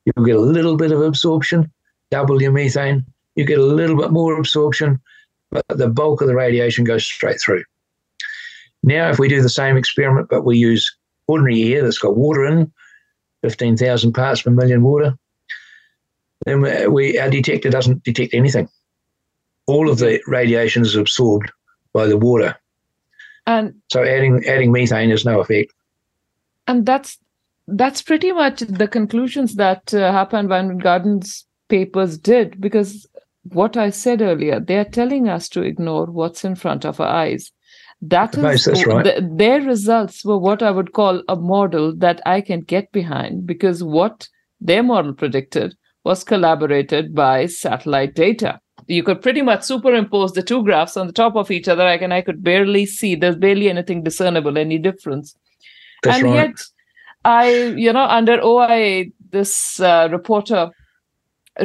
[0.04, 1.70] you'll get a little bit of absorption,
[2.10, 3.04] double your methane,
[3.36, 4.98] you get a little bit more absorption,
[5.50, 7.62] but the bulk of the radiation goes straight through.
[8.82, 10.96] Now, if we do the same experiment, but we use
[11.26, 12.72] ordinary air that's got water in,
[13.42, 15.16] 15,000 parts per million water,
[16.46, 18.68] then we our detector doesn't detect anything.
[19.66, 21.52] All of the radiation is absorbed
[21.92, 22.56] by the water.
[23.48, 25.72] And so adding adding methane has no effect.
[26.66, 27.16] And that's
[27.66, 33.06] that's pretty much the conclusions that uh, and Van Wijngaarden's papers did because
[33.44, 37.08] what I said earlier, they are telling us to ignore what's in front of our
[37.08, 37.50] eyes.
[38.02, 39.02] That is that's right.
[39.02, 43.46] the, their results were what I would call a model that I can get behind
[43.46, 44.28] because what
[44.60, 45.74] their model predicted
[46.04, 48.60] was collaborated by satellite data.
[48.88, 52.12] You could pretty much superimpose the two graphs on the top of each other, and
[52.12, 53.14] I could barely see.
[53.14, 55.36] There's barely anything discernible, any difference.
[56.02, 56.34] That's and right.
[56.34, 56.62] yet,
[57.24, 60.70] I, you know, under OIA, this uh, reporter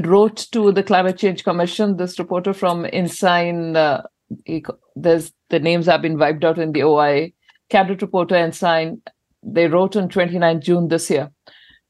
[0.04, 1.96] wrote to the Climate Change Commission.
[1.96, 4.04] This reporter from Ensign, uh,
[4.44, 4.66] he,
[4.98, 7.30] there's the names have been wiped out in the OIA.
[7.70, 9.02] Cabinet reporter Ensign,
[9.42, 11.32] they wrote on 29 June this year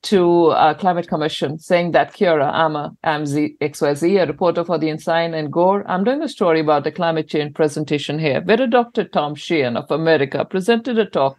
[0.03, 4.77] to uh, Climate Commission saying that Kira, I'm a I'm Z, XYZ, a reporter for
[4.77, 5.89] the Ensign and Gore.
[5.89, 9.05] I'm doing a story about the climate change presentation here, where Dr.
[9.05, 11.37] Tom Sheehan of America presented a talk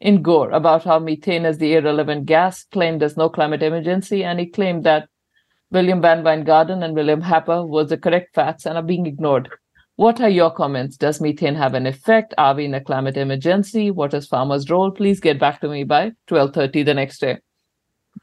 [0.00, 4.38] in Gore about how methane is the irrelevant gas, claimed there's no climate emergency, and
[4.38, 5.08] he claimed that
[5.72, 9.48] William Van Wijngaarden and William Happer was the correct facts and are being ignored.
[9.96, 10.96] What are your comments?
[10.96, 12.34] Does methane have an effect?
[12.38, 13.90] Are we in a climate emergency?
[13.90, 14.92] What is farmers' role?
[14.92, 17.38] Please get back to me by 12:30 the next day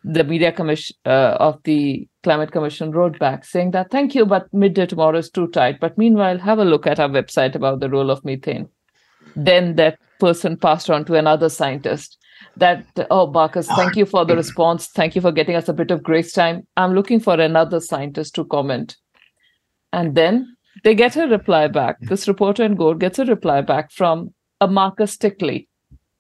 [0.04, 4.54] the media commission uh, of the climate commission wrote back saying that thank you but
[4.54, 5.80] midday tomorrow is too tight.
[5.80, 8.68] But meanwhile have a look at our website about the role of methane.
[9.36, 12.18] Then that person passed on to another scientist
[12.58, 14.88] that oh Marcus thank you for the response.
[14.88, 16.68] Thank you for getting us a bit of grace time.
[16.76, 18.98] I'm looking for another scientist to comment.
[19.94, 21.98] And then they get a reply back.
[22.02, 25.68] This reporter in Gore gets a reply back from a marcus stickley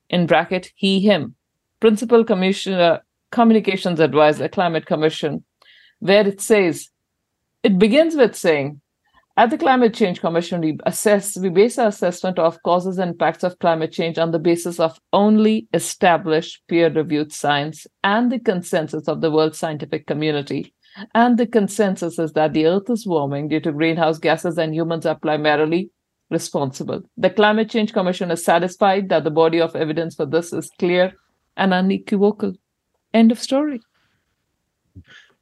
[0.09, 1.35] in bracket he him.
[1.79, 3.01] Principal commissioner
[3.33, 5.43] communications advisor, Climate Commission,
[5.99, 6.89] where it says,
[7.63, 8.79] it begins with saying,
[9.35, 13.43] at the Climate Change Commission, we assess, we base our assessment of causes and impacts
[13.43, 19.21] of climate change on the basis of only established peer-reviewed science and the consensus of
[19.21, 20.71] the world scientific community.
[21.15, 25.07] And the consensus is that the Earth is warming due to greenhouse gases and humans
[25.07, 25.89] are primarily
[26.29, 27.01] responsible.
[27.17, 31.13] The Climate Change Commission is satisfied that the body of evidence for this is clear
[31.57, 32.53] and unequivocal.
[33.13, 33.81] End of story.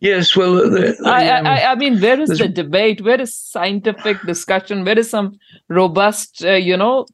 [0.01, 3.01] Yes, well, the, the, I, um, I, I, mean, where is the debate?
[3.01, 4.83] Where is scientific discussion?
[4.83, 5.37] Where is some
[5.69, 7.05] robust, uh, you know,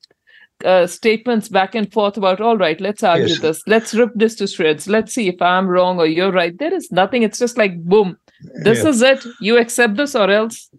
[0.63, 3.39] uh, statements back and forth about, all right, let's argue yes.
[3.39, 3.61] this.
[3.67, 4.87] Let's rip this to shreds.
[4.87, 6.57] Let's see if I'm wrong or you're right.
[6.57, 7.23] There is nothing.
[7.23, 8.17] It's just like, boom,
[8.63, 8.89] this yeah.
[8.89, 9.25] is it.
[9.41, 10.69] You accept this or else,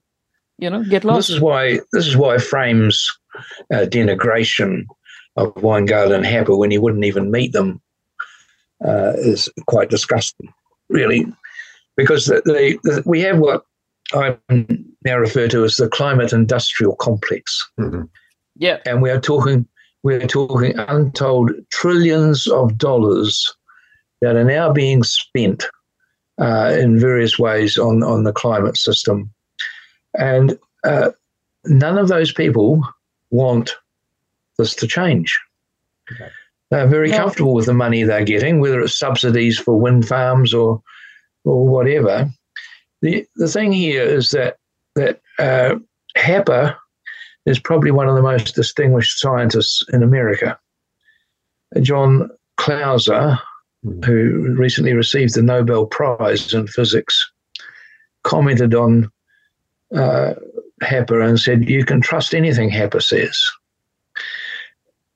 [0.56, 1.28] you know, get lost.
[1.28, 3.06] This is why, this is why frames
[3.70, 4.86] uh, denigration
[5.36, 7.82] of Wijngaarden and Happer when he wouldn't even meet them
[8.84, 10.52] uh, is quite disgusting,
[10.88, 11.26] really,
[11.96, 13.64] because the, the, the, we have what
[14.14, 14.36] I
[15.04, 17.68] now refer to as the climate industrial complex.
[17.78, 18.02] Mm-hmm.
[18.56, 19.66] Yeah, and we are talking
[20.02, 23.54] we are talking untold trillions of dollars
[24.20, 25.64] that are now being spent
[26.40, 29.30] uh, in various ways on on the climate system,
[30.18, 31.10] and uh,
[31.64, 32.82] none of those people
[33.30, 33.76] want
[34.56, 35.38] this to change.
[36.10, 36.30] Okay.
[36.70, 37.18] They're very yeah.
[37.18, 40.82] comfortable with the money they're getting, whether it's subsidies for wind farms or
[41.44, 42.30] or whatever.
[43.02, 44.56] The the thing here is that
[44.94, 45.76] that uh,
[46.16, 46.76] Happer
[47.46, 50.58] is probably one of the most distinguished scientists in America.
[51.80, 53.38] John Clauser,
[53.84, 54.04] mm.
[54.04, 57.30] who recently received the Nobel Prize in Physics,
[58.24, 59.10] commented on
[59.94, 60.34] uh,
[60.82, 63.40] Happer and said, "You can trust anything Happer says."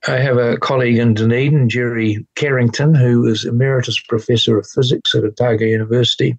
[0.08, 5.24] I have a colleague in Dunedin, Gerry Carrington, who is emeritus professor of physics at
[5.24, 6.36] Otago University.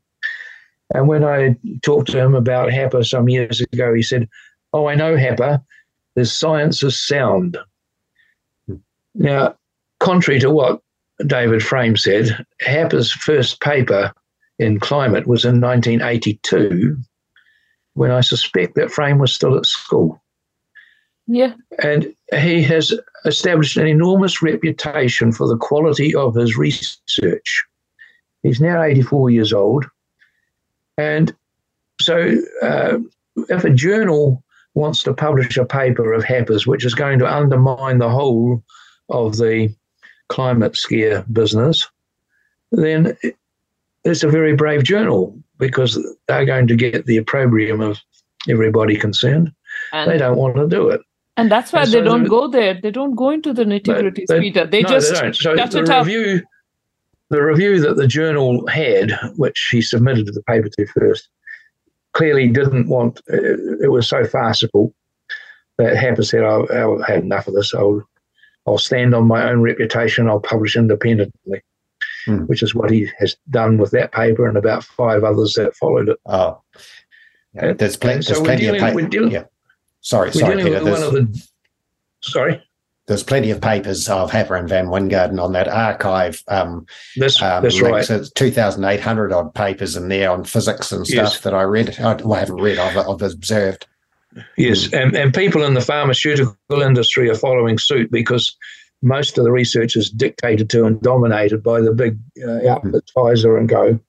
[0.94, 4.28] And when I talked to him about Happer some years ago, he said,
[4.74, 5.62] Oh, I know Happer.
[6.16, 7.58] The science is sound.
[9.16, 9.56] Now,
[10.00, 10.82] contrary to what
[11.26, 14.12] David Frame said, Happer's first paper
[14.60, 16.98] in climate was in 1982
[17.94, 20.23] when I suspect that Frame was still at school.
[21.28, 21.54] Yeah.
[21.82, 22.94] And he has
[23.26, 27.66] established an enormous reputation for the quality of his research.
[28.42, 29.86] He's now 84 years old.
[30.98, 31.34] And
[32.02, 32.98] so, uh,
[33.50, 34.44] if a journal
[34.76, 38.64] wants to publish a paper of Happer's, which is going to undermine the whole
[39.10, 39.74] of the
[40.30, 41.88] climate scare business,
[42.72, 43.18] then
[44.04, 45.98] it's a very brave journal because
[46.28, 48.00] they're going to get the opprobrium of
[48.50, 49.52] everybody concerned.
[49.92, 51.02] And they don't want to do it.
[51.36, 52.80] And that's why and they so don't the, go there.
[52.80, 54.68] They don't go into the nitty gritty, Peter.
[54.68, 55.36] They no, just they don't.
[55.36, 56.44] So the review, up.
[57.30, 61.30] the review that the journal had, which he submitted to the paper to first,
[62.12, 63.22] clearly didn't want.
[63.28, 64.94] It was so farcical
[65.78, 67.74] that Happer said, "I've, I've had enough of this.
[67.74, 68.08] I'll,
[68.68, 70.30] I'll stand on my own reputation.
[70.30, 71.62] I'll publish independently."
[72.26, 72.46] Hmm.
[72.46, 76.08] Which is what he has done with that paper and about five others that followed
[76.08, 76.20] it.
[76.26, 76.62] Oh,
[77.54, 79.28] yeah, there's, pl- there's so plenty dealing, of paper.
[79.28, 79.44] yeah.
[80.04, 80.80] Sorry, We're sorry, Peter.
[80.82, 81.48] The,
[82.22, 82.62] sorry.
[83.08, 86.44] There's plenty of papers of Happer and Van Wijngaarden on that archive.
[86.48, 86.86] Um,
[87.18, 88.06] that's, um, that's right.
[88.06, 91.40] So 2,800 odd papers in there on physics and stuff yes.
[91.42, 92.00] that I read.
[92.00, 93.88] I, well, I haven't read, I've, I've observed.
[94.58, 95.02] Yes, mm.
[95.02, 98.56] and, and people in the pharmaceutical industry are following suit because
[99.02, 103.58] most of the research is dictated to and dominated by the big uh, outfits, Pfizer
[103.58, 104.00] and Go.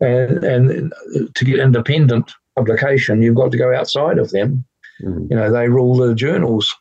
[0.00, 0.92] And, and
[1.34, 4.64] to get independent publication, you've got to go outside of them
[5.02, 5.30] Mm.
[5.30, 6.74] You know, they rule the journals.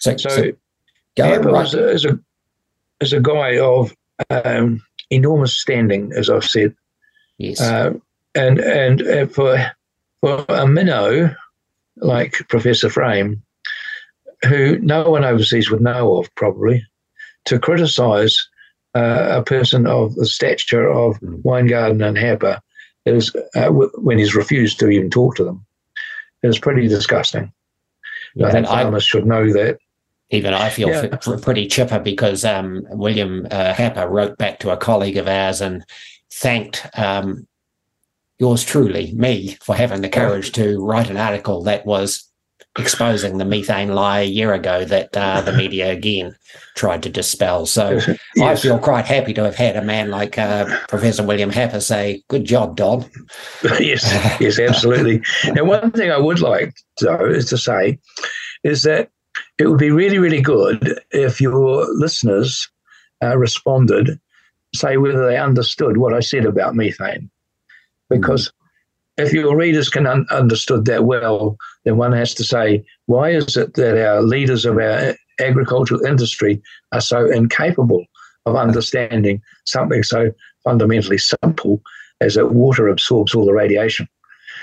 [0.00, 0.52] So, so, so
[1.18, 1.60] a,
[1.92, 2.20] is, a,
[3.00, 3.94] is a guy of
[4.30, 6.74] um, enormous standing, as I've said.
[7.38, 7.60] Yes.
[7.60, 7.94] Uh,
[8.34, 9.58] and and uh, for
[10.20, 11.34] for a minnow
[11.96, 13.42] like Professor Frame,
[14.46, 16.84] who no one overseas would know of probably,
[17.44, 18.48] to criticise
[18.94, 21.42] uh, a person of the stature of mm.
[21.42, 22.60] Wijngaarden and Happer
[23.06, 25.64] is uh, when he's refused to even talk to them
[26.44, 27.52] is pretty disgusting.
[28.34, 29.78] Yeah, I think farmers I, should know that.
[30.30, 31.08] Even I feel yeah.
[31.12, 35.60] f- pretty chipper because um, William uh, Happer wrote back to a colleague of ours
[35.60, 35.84] and
[36.32, 37.46] thanked um,
[38.38, 42.28] yours truly, me, for having the courage to write an article that was
[42.78, 46.36] exposing the methane lie a year ago that uh, the media again
[46.74, 47.66] tried to dispel.
[47.66, 47.90] So
[48.36, 48.40] yes.
[48.40, 52.22] I feel quite happy to have had a man like uh, Professor William Happer say,
[52.28, 53.04] "Good job, Don."
[53.80, 54.04] yes,
[54.40, 55.22] yes, absolutely.
[55.44, 57.98] and one thing I would like, though, is to say,
[58.64, 59.10] is that
[59.58, 62.68] it would be really, really good if your listeners
[63.22, 64.18] uh, responded,
[64.74, 67.30] say whether they understood what I said about methane,
[68.08, 68.48] because.
[68.48, 68.52] Mm
[69.16, 73.56] if your readers can un- understood that well, then one has to say, why is
[73.56, 76.60] it that our leaders of our agricultural industry
[76.92, 78.04] are so incapable
[78.46, 80.30] of understanding something so
[80.64, 81.80] fundamentally simple
[82.20, 84.08] as that water absorbs all the radiation?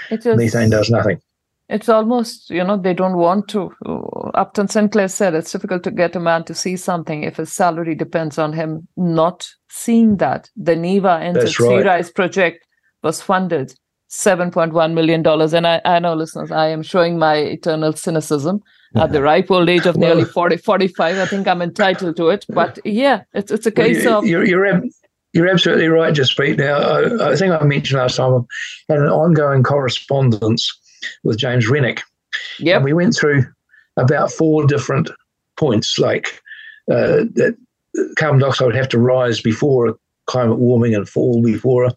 [0.09, 1.21] Is, Methane does nothing.
[1.69, 3.71] It's almost, you know, they don't want to.
[3.85, 7.53] Uh, Upton Sinclair said it's difficult to get a man to see something if his
[7.53, 10.49] salary depends on him not seeing that.
[10.57, 12.65] The NIWA and the Sea project
[13.03, 13.73] was funded
[14.11, 15.25] $7.1 million.
[15.25, 18.61] And I, I know, listeners, I am showing my eternal cynicism
[18.95, 21.17] at the ripe old age of well, nearly 40, 45.
[21.17, 22.45] I think I'm entitled to it.
[22.49, 24.47] But yeah, it's, it's a case well, you, of.
[24.47, 24.83] You're, you're,
[25.33, 26.57] you're absolutely right, Jaspreet.
[26.57, 28.45] Now, I, I, think I mentioned last time
[28.89, 30.69] I had an ongoing correspondence
[31.23, 32.01] with James Renwick.
[32.59, 32.79] Yeah.
[32.79, 33.45] we went through
[33.95, 35.09] about four different
[35.55, 36.41] points, like
[36.91, 37.55] uh, that
[38.17, 39.97] carbon dioxide would have to rise before
[40.31, 41.95] climate warming and fall before her.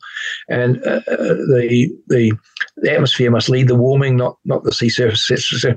[0.48, 2.32] And uh, uh, the, the
[2.76, 5.26] the atmosphere must lead the warming, not not the sea surface.
[5.26, 5.76] So,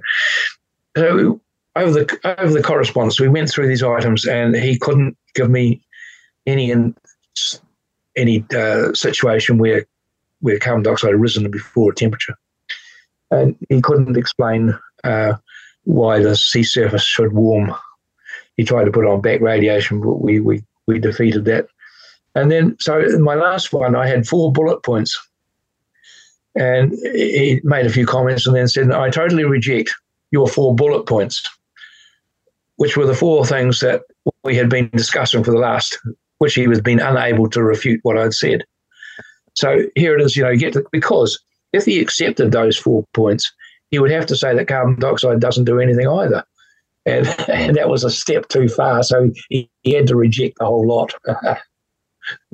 [0.97, 1.41] so
[1.75, 5.81] over the over the correspondence, we went through these items, and he couldn't give me
[6.45, 6.95] any in,
[8.15, 9.85] any uh, situation where
[10.41, 12.35] where carbon dioxide had risen before a temperature,
[13.31, 15.33] and he couldn't explain uh,
[15.83, 17.73] why the sea surface should warm.
[18.57, 21.67] He tried to put on back radiation, but we we we defeated that.
[22.37, 25.19] And then, so in my last one, I had four bullet points.
[26.53, 29.91] And he made a few comments and then said, I totally reject
[30.29, 31.41] your four bullet points,
[32.75, 34.03] which were the four things that
[34.43, 35.97] we had been discussing for the last,
[36.37, 38.63] which he was been unable to refute what I'd said.
[39.55, 41.39] So here it is, you know, get to, because
[41.73, 43.51] if he accepted those four points,
[43.89, 46.43] he would have to say that carbon dioxide doesn't do anything either.
[47.07, 49.01] And, and that was a step too far.
[49.01, 51.15] So he, he had to reject the whole lot.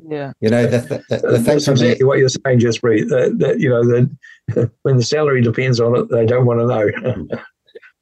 [0.08, 0.32] Yeah.
[0.40, 3.08] You know, the, the, the, the That's exactly what you're saying, Jaspreet.
[3.08, 6.66] That, that, you know, that when the salary depends on it, they don't want to
[6.66, 7.38] know.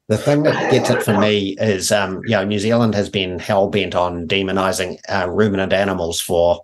[0.09, 3.39] The thing that gets it for me is, um, you know, New Zealand has been
[3.39, 6.61] hell bent on demonizing uh, ruminant animals for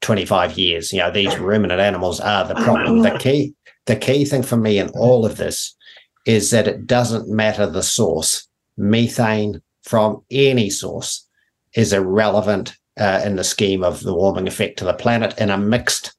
[0.00, 0.90] 25 years.
[0.90, 3.02] You know, these ruminant animals are the problem.
[3.02, 5.76] The key, the key thing for me in all of this
[6.24, 8.48] is that it doesn't matter the source.
[8.78, 11.28] Methane from any source
[11.74, 15.58] is irrelevant uh, in the scheme of the warming effect to the planet in a
[15.58, 16.14] mixed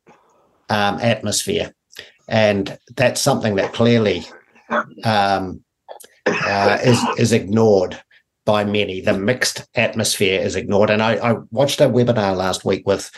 [0.70, 1.74] um, atmosphere.
[2.28, 4.26] And that's something that clearly
[5.04, 5.64] um,
[6.26, 8.02] uh, is is ignored
[8.46, 9.02] by many.
[9.02, 10.90] The mixed atmosphere is ignored.
[10.90, 13.12] And I, I, watched a webinar last week with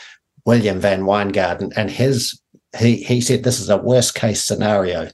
[0.46, 2.40] William Van Wijngaarden, and his
[2.78, 5.10] he he said this is a worst case scenario.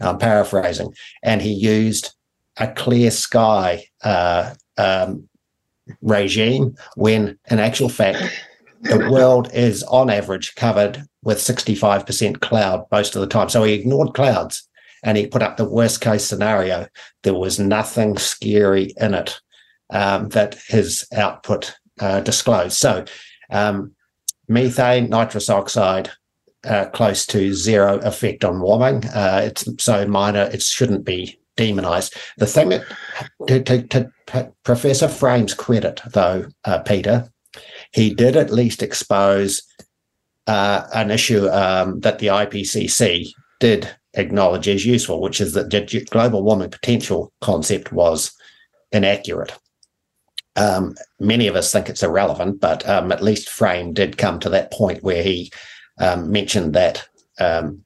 [0.00, 2.14] I'm paraphrasing, and he used
[2.56, 5.27] a clear sky uh, um,
[6.02, 8.22] regime when, in actual fact,
[8.82, 13.48] the world is on average covered with 65% cloud most of the time.
[13.48, 14.68] So he ignored clouds
[15.02, 16.86] and he put up the worst case scenario.
[17.22, 19.40] There was nothing scary in it
[19.90, 22.76] um, that his output uh, disclosed.
[22.76, 23.04] So,
[23.50, 23.92] um,
[24.48, 26.10] methane, nitrous oxide,
[26.64, 29.04] uh, close to zero effect on warming.
[29.06, 32.16] Uh, it's so minor, it shouldn't be demonized.
[32.38, 32.84] The thing that,
[33.48, 37.30] to, to, to Professor Frame's credit, though, uh, Peter,
[37.92, 39.62] he did at least expose
[40.46, 43.28] uh, an issue um, that the IPCC
[43.60, 48.32] did acknowledge as useful, which is that the global warming potential concept was
[48.92, 49.52] inaccurate.
[50.56, 54.48] Um, many of us think it's irrelevant, but um, at least Frame did come to
[54.48, 55.52] that point where he
[56.00, 57.06] um, mentioned that
[57.38, 57.84] um,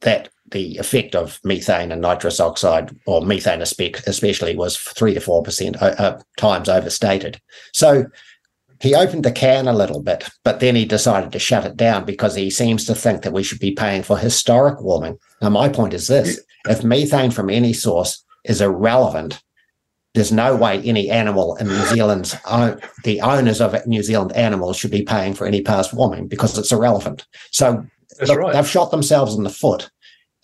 [0.00, 5.42] that the effect of methane and nitrous oxide, or methane especially, was three to four
[5.42, 7.40] percent uh, uh, times overstated.
[7.72, 8.06] So
[8.80, 12.04] he opened the can a little bit, but then he decided to shut it down
[12.04, 15.18] because he seems to think that we should be paying for historic warming.
[15.42, 19.42] Now, my point is this if methane from any source is irrelevant,
[20.14, 24.76] there's no way any animal in New Zealand's own, the owners of New Zealand animals
[24.76, 27.26] should be paying for any past warming because it's irrelevant.
[27.50, 27.84] So
[28.26, 28.52] look, right.
[28.52, 29.90] they've shot themselves in the foot.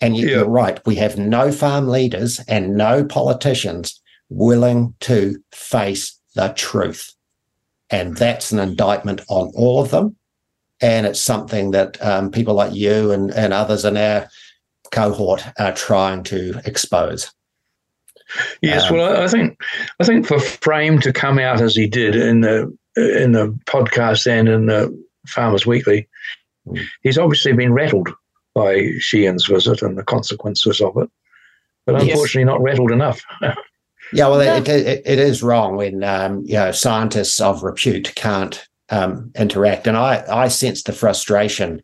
[0.01, 0.35] And you, yeah.
[0.37, 0.79] you're right.
[0.85, 7.13] We have no farm leaders and no politicians willing to face the truth.
[7.89, 10.15] And that's an indictment on all of them.
[10.81, 14.27] And it's something that um, people like you and, and others in our
[14.91, 17.31] cohort are trying to expose.
[18.61, 19.59] Yes, um, well, I think
[19.99, 24.27] I think for Frame to come out as he did in the in the podcast
[24.27, 26.07] and in the Farmers Weekly,
[26.65, 26.77] hmm.
[27.01, 28.09] he's obviously been rattled
[28.55, 31.09] by Sheahen's visit and the consequences of it,
[31.85, 32.47] but unfortunately, yes.
[32.47, 33.21] not rattled enough.
[34.13, 38.65] Yeah, well, It, it, it is wrong when um, you know scientists of repute can't
[38.89, 41.81] um, interact, and I I sense the frustration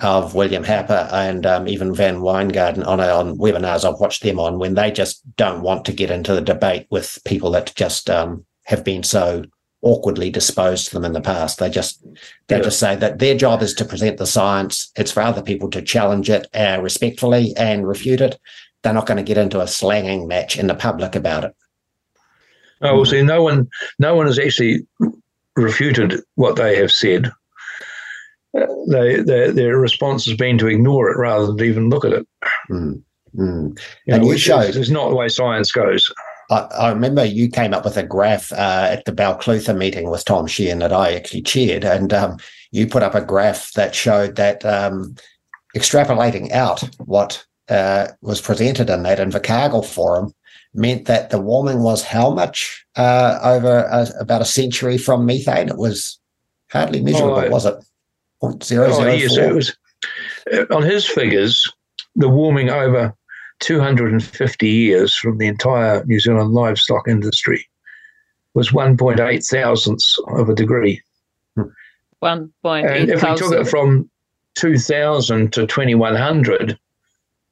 [0.00, 4.58] of William Happer and um, even Van Wijngaarden on on webinars I've watched them on
[4.58, 8.44] when they just don't want to get into the debate with people that just um,
[8.64, 9.44] have been so
[9.84, 11.58] awkwardly disposed to them in the past.
[11.58, 12.02] They just
[12.48, 12.62] they yeah.
[12.62, 14.90] just say that their job is to present the science.
[14.96, 18.38] It's for other people to challenge it uh, respectfully and refute it.
[18.82, 21.54] They're not going to get into a slanging match in the public about it.
[22.82, 23.68] Oh, well, see, no one,
[23.98, 24.86] no one has actually
[25.56, 27.32] refuted what they have said.
[28.56, 32.12] Uh, they, they, their response has been to ignore it rather than even look at
[32.12, 32.26] it.
[32.70, 33.02] Mm,
[33.36, 33.78] mm.
[34.06, 36.12] You and know, you showed it's not the way science goes.
[36.50, 40.24] I, I, remember you came up with a graph uh, at the Balclutha meeting with
[40.24, 42.38] Tom Sheahen that I actually chaired, and um,
[42.70, 45.14] you put up a graph that showed that um,
[45.74, 50.34] extrapolating out what uh, was presented in that Invercargill forum
[50.74, 55.68] meant that the warming was how much uh, over a, about a century from methane?
[55.68, 56.18] It was
[56.70, 57.76] hardly measurable, oh, was it?
[58.40, 59.76] Point zero oh, zero yes, it was.
[60.52, 61.64] Uh, on his figures,
[62.16, 63.14] the warming over
[63.60, 67.68] 250 years from the entire New Zealand livestock industry
[68.54, 71.02] was 1.8 thousandths of a degree.
[71.56, 71.70] 1.8
[72.22, 74.08] And if we took it from
[74.54, 76.78] 2000 to 2100,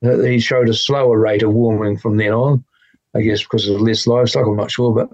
[0.05, 2.65] uh, he showed a slower rate of warming from then on.
[3.15, 5.11] I guess because of less livestock, I'm not sure, but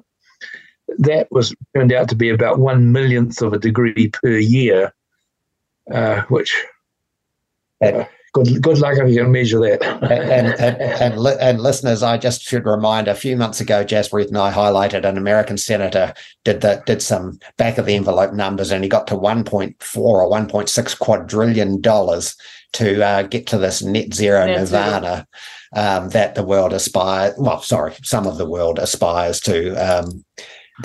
[0.99, 4.93] that was turned out to be about one millionth of a degree per year,
[5.91, 6.55] uh, which
[7.85, 8.05] uh,
[8.45, 9.83] good good luck if you can measure that.
[9.83, 14.39] and, and, and, and, listeners, I just should remind: a few months ago, Jaspreet and
[14.39, 16.15] I highlighted an American senator
[16.45, 20.31] did the, did some back of the envelope numbers, and he got to 1.4 or
[20.31, 22.37] 1.6 quadrillion dollars
[22.75, 25.01] to uh, get to this net zero net nirvana.
[25.01, 25.27] Zero
[25.73, 29.75] um, that the world aspires, well, sorry, some of the world aspires to.
[29.75, 30.25] Um,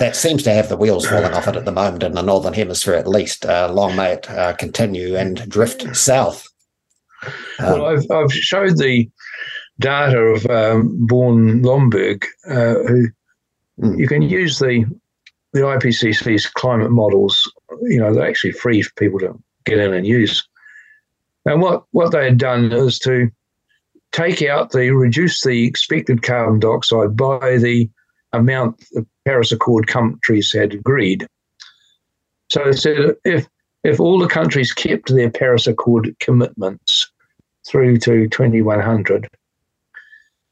[0.00, 2.52] that seems to have the wheels falling off it at the moment in the northern
[2.52, 3.46] hemisphere, at least.
[3.46, 6.48] Uh, long may it uh, continue and drift south.
[7.58, 9.08] Um, well, I've, I've showed the
[9.80, 13.08] data of um, Bjorn Lomborg, uh, who
[13.80, 13.98] mm.
[13.98, 14.84] you can use the
[15.52, 17.50] the IPCC's climate models.
[17.82, 20.46] You know, they're actually free for people to get in and use.
[21.46, 23.30] And what, what they had done is to
[24.12, 27.88] take out the reduce the expected carbon dioxide by the
[28.32, 31.26] amount the Paris Accord countries had agreed.
[32.50, 33.46] So they said if
[33.84, 37.10] if all the countries kept their Paris Accord commitments
[37.66, 39.28] through to 2100,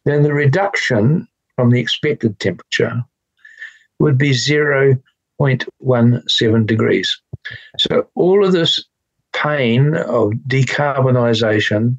[0.05, 3.03] then the reduction from the expected temperature
[3.99, 7.21] would be 0.17 degrees.
[7.79, 8.85] So all of this
[9.33, 11.99] pain of decarbonisation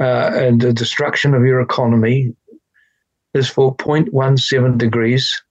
[0.00, 2.34] uh, and the destruction of your economy
[3.34, 5.42] is for 0.17 degrees.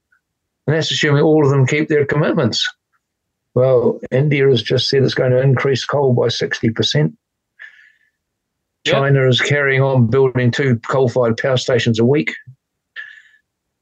[0.66, 2.66] And that's assuming all of them keep their commitments.
[3.54, 7.14] Well, India has just said it's going to increase coal by 60%.
[8.86, 9.30] China yep.
[9.30, 12.34] is carrying on building two coal fired power stations a week.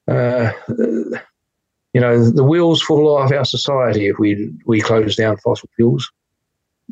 [0.07, 0.51] Uh,
[1.93, 6.11] you know, the wheels fall off our society if we we close down fossil fuels.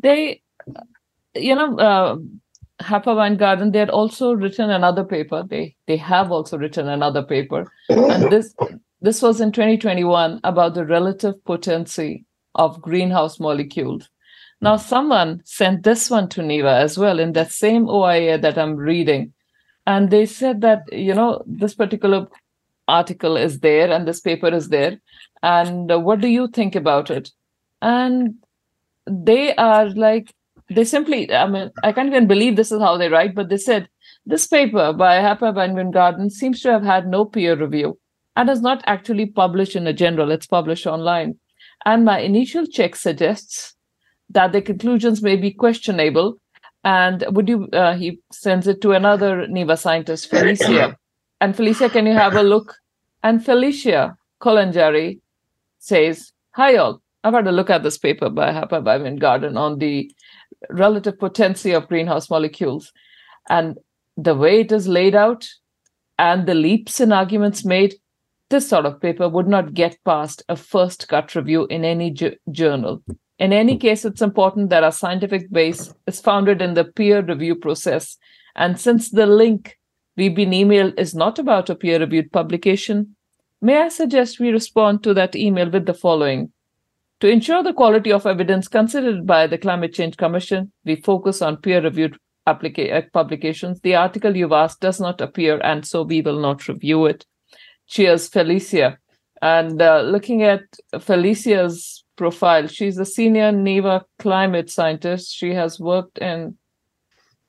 [0.02, 0.42] They,
[1.34, 2.16] you know, uh,
[2.80, 5.44] Happer Wijngaarden, they had also written another paper.
[5.48, 8.54] They they have also written another paper, and this
[9.00, 14.08] this was in 2021 about the relative potency of greenhouse molecules.
[14.62, 18.76] Now, someone sent this one to NIWA as well in that same OIA that I'm
[18.76, 19.32] reading,
[19.86, 22.26] and they said that you know this particular
[22.86, 25.00] article is there and this paper is there,
[25.42, 27.30] and uh, what do you think about it?
[27.80, 28.34] And
[29.06, 30.34] they are like
[30.70, 33.56] they simply, I mean, I can't even believe this is how they write, but they
[33.56, 33.88] said
[34.24, 37.98] this paper by Happer Wijngaarden seems to have had no peer review
[38.36, 40.30] and is not actually published in a journal.
[40.30, 41.38] It's published online.
[41.84, 43.74] And my initial check suggests
[44.30, 46.36] that the conclusions may be questionable.
[46.84, 50.96] And would you, uh, he sends it to another NIWA scientist, Felicia.
[51.42, 52.74] And Felicia, can you have a look?
[53.22, 55.20] And Felicia Kolanjari
[55.78, 60.12] says, Hi all, I've had a look at this paper by Happer Garden on the
[60.68, 62.92] relative potency of greenhouse molecules.
[63.48, 63.78] And
[64.18, 65.48] the way it is laid out
[66.18, 67.94] and the leaps in arguments made,
[68.50, 72.36] this sort of paper would not get past a first cut review in any ju-
[72.50, 73.02] journal.
[73.40, 77.56] In any case, it's important that our scientific base is founded in the peer review
[77.56, 78.16] process.
[78.54, 79.76] And since the link
[80.16, 83.16] we've been emailed is not about a peer reviewed publication,
[83.60, 86.52] may I suggest we respond to that email with the following
[87.20, 91.58] to ensure the quality of evidence considered by the Climate Change Commission, we focus on
[91.58, 92.16] peer reviewed
[92.46, 93.80] applica- uh, publications.
[93.82, 97.26] The article you've asked does not appear, and so we will not review it.
[97.88, 98.98] Cheers, Felicia.
[99.42, 100.62] And uh, looking at
[100.98, 105.34] Felicia's profile, she's a senior NIWA climate scientist.
[105.34, 106.56] She has worked in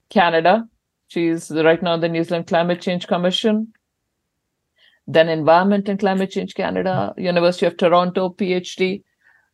[0.09, 0.67] Canada.
[1.07, 3.73] She's right now the New Zealand Climate Change Commission,
[5.07, 9.03] then Environment and Climate Change Canada, University of Toronto, PhD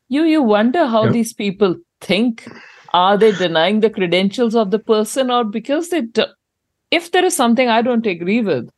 [0.10, 1.14] you you wonder how yep.
[1.14, 2.48] these people think
[2.94, 6.26] are they denying the credentials of the person or because they do,
[6.92, 8.70] if there is something i don't agree with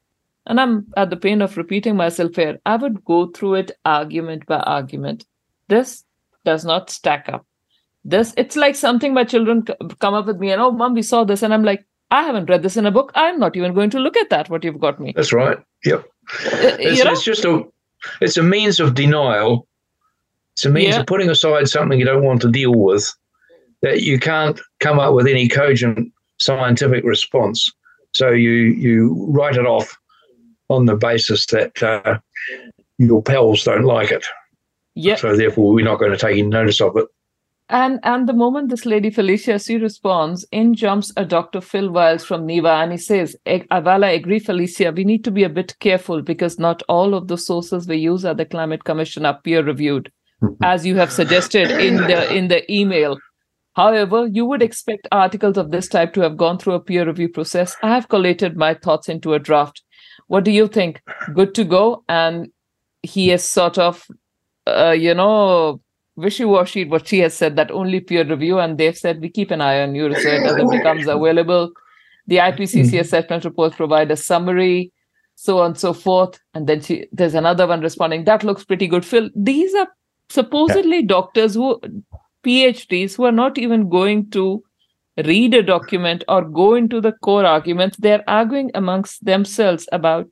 [0.45, 4.45] and i'm at the pain of repeating myself here i would go through it argument
[4.45, 5.25] by argument
[5.67, 6.03] this
[6.49, 7.45] does not stack up.
[8.03, 9.63] This it's like something my children
[9.99, 12.49] come up with me and oh mom we saw this and i'm like i haven't
[12.49, 13.11] read this in a book.
[13.23, 15.13] I'm not even going to look at that what you've got me.
[15.15, 15.59] That's right.
[15.85, 15.99] Yep.
[15.99, 17.63] Uh, it's, it's just a
[18.21, 19.67] it's a means of denial.
[20.53, 21.01] It's a means yeah.
[21.01, 23.13] of putting aside something you don't want to deal with
[23.81, 27.71] that you can't come up with any cogent scientific response.
[28.13, 28.51] So you
[28.85, 29.95] you write it off
[30.69, 32.19] on the basis that uh,
[32.97, 34.25] your pals don't like it.
[34.99, 35.15] Yeah.
[35.15, 37.05] So therefore, we're not going to take any notice of it.
[37.71, 41.61] And and the moment this lady Felicia she responds, in jumps a Dr.
[41.61, 45.49] Phil Wiles from NIWA and he says, I agree, Felicia, we need to be a
[45.49, 49.39] bit careful because not all of the sources we use at the Climate Commission are
[49.39, 50.11] peer reviewed
[50.41, 50.63] mm-hmm.
[50.63, 53.19] as you have suggested in the in the email.
[53.75, 57.29] However, you would expect articles of this type to have gone through a peer review
[57.29, 57.75] process.
[57.83, 59.83] I have collated my thoughts into a draft.
[60.27, 61.01] What do you think?
[61.33, 62.03] Good to go?
[62.09, 62.49] And
[63.03, 64.05] he is sort of,
[64.77, 65.81] uh, you know,
[66.15, 69.61] wishy-washy what she has said that only peer review, and they've said we keep an
[69.61, 71.71] eye on you research as it becomes available.
[72.27, 72.97] The IPCC hmm.
[72.97, 74.91] assessment reports provide a summary,
[75.35, 76.39] so on and so forth.
[76.53, 79.05] And then she, there's another one responding, that looks pretty good.
[79.05, 79.87] Phil, these are
[80.29, 81.07] supposedly yeah.
[81.07, 81.79] doctors who
[82.43, 84.63] phds who are not even going to
[85.25, 90.27] read a document or go into the core arguments they're arguing amongst themselves about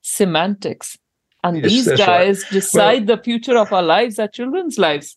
[0.00, 0.96] semantics
[1.44, 2.52] and yes, these guys right.
[2.52, 5.16] decide well, the future of our lives our children's lives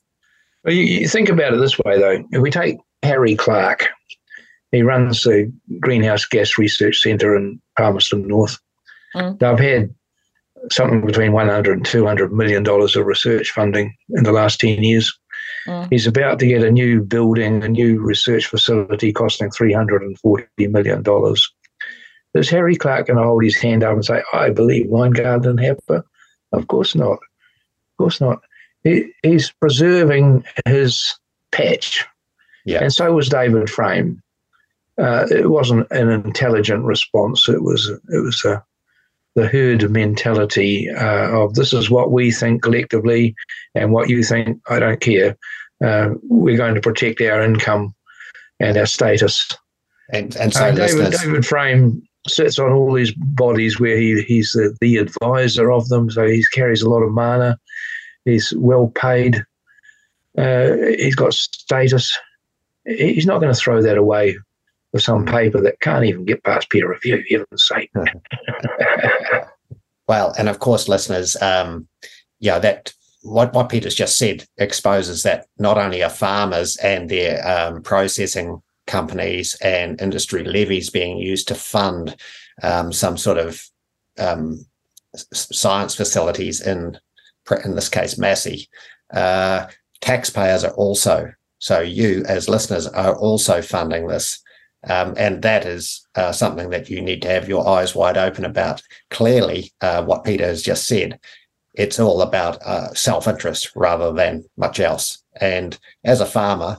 [0.63, 3.87] well, you, you think about it this way though if we take harry Clark,
[4.71, 8.57] He runs the Greenhouse Gas Research Centre in Palmerston North.
[9.15, 9.39] Mm.
[9.39, 9.95] They've had
[10.71, 15.17] something between 100 and 200 million dollars of research funding in the last 10 years.
[15.67, 15.87] Mm.
[15.91, 21.49] He's about to get a new building, a new research facility costing 340 million dollars.
[22.33, 25.59] Does Harry Clark going to hold his hand up and say, I believe Wijngaarden and
[25.59, 26.03] Happer?
[26.55, 27.13] Of course not.
[27.13, 28.41] Of course not.
[28.83, 31.13] He, he's preserving his
[31.51, 32.05] patch.
[32.65, 32.83] Yeah.
[32.83, 34.21] And so was David Frame.
[34.97, 37.49] Uh, it wasn't an intelligent response.
[37.49, 38.63] It was it was a,
[39.35, 43.35] the herd mentality uh, of this is what we think collectively,
[43.73, 45.37] and what you think I don't care.
[45.83, 47.93] Uh, we're going to protect our income
[48.61, 49.51] and our status.
[50.13, 54.51] And and so uh, David, David Frame sits on all these bodies where he, he's
[54.51, 56.09] the, the advisor of them.
[56.09, 57.59] So he carries a lot of mana.
[58.25, 59.45] He's well paid.
[60.37, 62.17] Uh, he's got status.
[62.85, 64.37] He's not going to throw that away
[64.91, 67.91] for some paper that can't even get past peer review, heaven's sake.
[70.07, 71.87] well, and of course, listeners, um,
[72.39, 77.45] yeah, that what, what Peter's just said exposes that not only are farmers and their
[77.47, 82.15] um, processing companies and industry levies being used to fund
[82.63, 83.61] um, some sort of
[84.17, 84.65] um,
[85.33, 86.97] science facilities in,
[87.63, 88.69] in this case, Massey.
[89.13, 89.67] Uh,
[90.01, 94.41] taxpayers are also, so you as listeners are also funding this.
[94.87, 98.45] Um, and that is uh, something that you need to have your eyes wide open
[98.45, 98.83] about.
[99.09, 101.19] Clearly, uh, what Peter has just said,
[101.73, 105.23] it's all about uh, self interest rather than much else.
[105.41, 106.77] And as a farmer,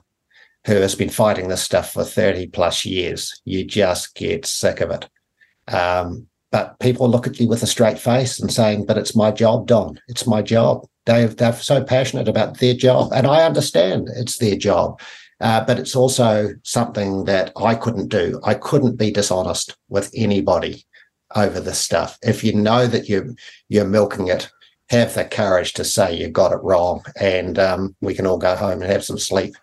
[0.66, 3.40] who has been fighting this stuff for 30 plus years.
[3.44, 5.08] You just get sick of it.
[5.68, 9.30] Um, but people look at you with a straight face and saying, but it's my
[9.30, 10.00] job, Don.
[10.08, 10.84] It's my job.
[11.04, 13.12] They're, they're so passionate about their job.
[13.12, 15.00] And I understand it's their job.
[15.40, 18.40] Uh, but it's also something that I couldn't do.
[18.42, 20.84] I couldn't be dishonest with anybody
[21.36, 22.18] over this stuff.
[22.22, 23.28] If you know that you're,
[23.68, 24.50] you're milking it,
[24.88, 27.04] have the courage to say you got it wrong.
[27.20, 29.54] And um, we can all go home and have some sleep.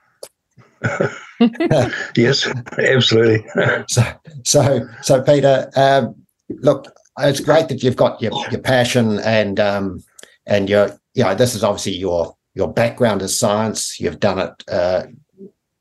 [2.15, 2.47] yes,
[2.77, 3.45] absolutely.
[3.87, 4.03] so,
[4.43, 6.15] so, so, Peter, um,
[6.49, 6.87] look,
[7.19, 10.03] it's great that you've got your, your passion and um,
[10.45, 13.99] and your, you know, this is obviously your your background is science.
[13.99, 15.03] You've done it, uh,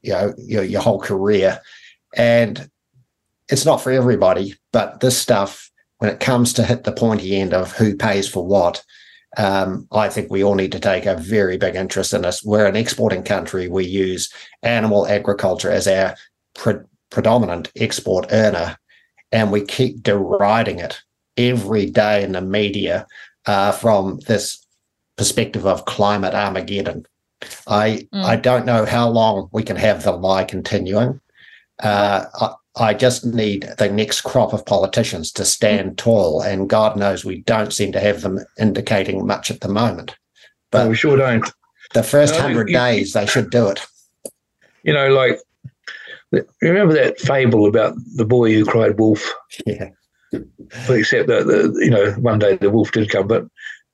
[0.03, 1.61] you know, your, your whole career,
[2.17, 2.71] and
[3.49, 4.55] it's not for everybody.
[4.73, 8.47] But this stuff, when it comes to hit the pointy end of who pays for
[8.47, 8.83] what,
[9.37, 12.43] um, I think we all need to take a very big interest in this.
[12.43, 13.69] We're an exporting country.
[13.69, 14.33] We use
[14.63, 16.17] animal agriculture as our
[16.55, 18.77] pre- predominant export earner,
[19.31, 21.01] and we keep deriding it
[21.37, 23.07] every day in the media
[23.47, 24.65] uh, from this
[25.17, 27.07] perspective of climate Armageddon.
[27.67, 28.23] I mm.
[28.23, 31.21] I don't know how long we can have the lie continuing.
[31.83, 32.25] Uh,
[32.77, 37.43] I just need the next crop of politicians to stand tall, and God knows we
[37.43, 40.17] don't seem to have them indicating much at the moment.
[40.71, 41.47] But no, we sure don't.
[41.93, 43.81] The first hundred days, they should do it.
[44.85, 45.39] You know, like
[46.63, 49.33] remember that fable about the boy who cried wolf?
[49.67, 49.91] Yeah.
[50.87, 53.45] But except that the, you know one day the wolf did come, but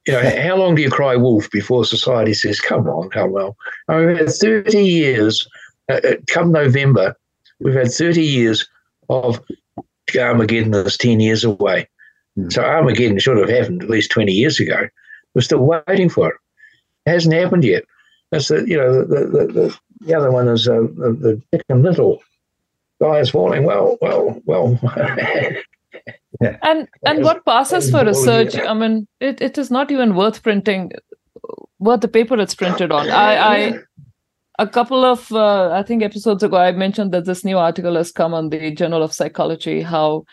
[0.07, 3.55] you know how long do you cry wolf before society says, "Come on, come on"?
[3.89, 5.49] I mean, we've had thirty years.
[5.91, 7.17] Uh, uh come November,
[7.61, 8.69] We've had 30 years
[9.09, 9.41] of
[10.17, 11.89] Armageddon that's 10 years away.
[12.39, 12.53] Mm.
[12.53, 14.89] So Armageddon should have happened at least 20 years ago.
[15.35, 16.37] We're still waiting for it.
[17.07, 17.85] It hasn't happened yet.
[18.31, 21.83] That's the, you know, the, the, the, the other one is uh, the, the Chicken
[21.83, 22.23] Little.
[23.01, 23.65] Guy is falling.
[23.65, 24.79] Well, well, well.
[26.41, 26.57] yeah.
[26.63, 28.57] And and what passes for research?
[28.57, 30.91] I mean, it, it is not even worth printing,
[31.79, 33.09] worth the paper it's printed on.
[33.09, 33.79] I, I
[34.59, 38.13] a couple of uh, i think episodes ago i mentioned that this new article has
[38.13, 40.25] come on the journal of psychology how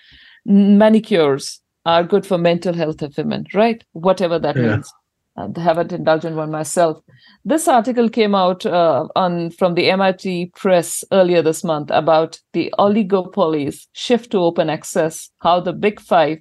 [0.46, 4.76] manicures are good for mental health of women right whatever that yeah.
[4.76, 4.92] means
[5.38, 7.04] I haven't indulged in one myself.
[7.44, 12.74] This article came out uh, on from the MIT Press earlier this month about the
[12.80, 16.38] oligopolies shift to open access, how the big five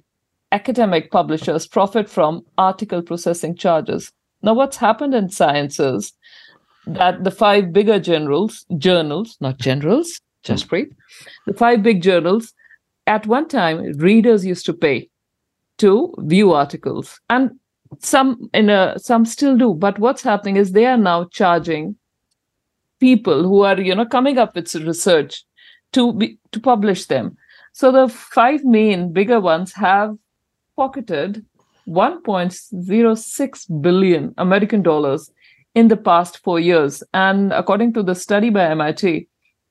[0.53, 4.13] academic publishers profit from article processing charges.
[4.41, 6.13] Now, what's happened in sciences
[6.87, 10.69] that the five bigger journals, journals, not generals, just hmm.
[10.69, 10.91] breathe,
[11.45, 12.53] the five big journals,
[13.07, 15.09] at one time, readers used to pay
[15.77, 17.19] to view articles.
[17.29, 17.51] And
[17.99, 21.95] some in a some still do, but what's happening is they are now charging
[22.99, 25.43] people who are, you know, coming up with research
[25.93, 27.37] to be to publish them.
[27.73, 30.15] So the five main bigger ones have
[30.75, 31.45] pocketed
[31.87, 35.29] 1.06 billion American dollars
[35.75, 37.03] in the past four years.
[37.13, 39.27] And according to the study by MIT,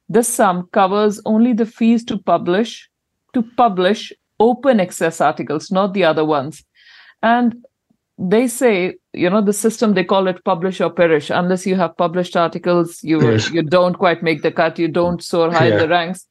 [0.08, 2.88] This sum covers only the fees to publish
[3.32, 6.62] to publish open access articles, not the other ones.
[7.22, 7.64] And
[8.16, 11.30] they say, you know, the system they call it publish or perish.
[11.30, 13.50] Unless you have published articles, you yes.
[13.50, 15.72] you don't quite make the cut, you don't soar high yeah.
[15.74, 16.26] in the ranks.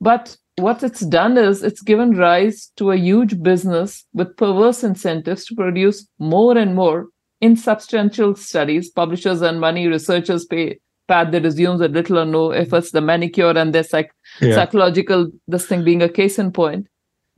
[0.00, 5.46] But what it's done is it's given rise to a huge business with perverse incentives
[5.46, 7.08] to produce more and more
[7.40, 8.90] insubstantial studies.
[8.90, 10.78] Publishers and money, researchers pay
[11.08, 14.54] pad that assumes a little or no efforts, the manicure and their psych- yeah.
[14.54, 16.86] psychological, this thing being a case in point.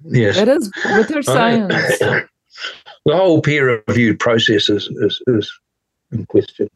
[0.05, 0.37] Yes.
[0.37, 1.75] Whereas with her science.
[1.99, 5.61] the whole peer reviewed process is, is, is,
[6.13, 6.69] in question.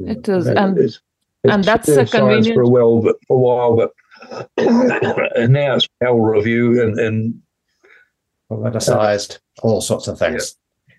[0.00, 0.46] It is.
[0.46, 1.00] And, and, it's,
[1.44, 2.54] it's and that's a convenient.
[2.54, 3.92] For a, while, but, for a while, but
[5.36, 7.42] and now it's peer review and, and
[8.50, 10.56] politicized, all sorts of things.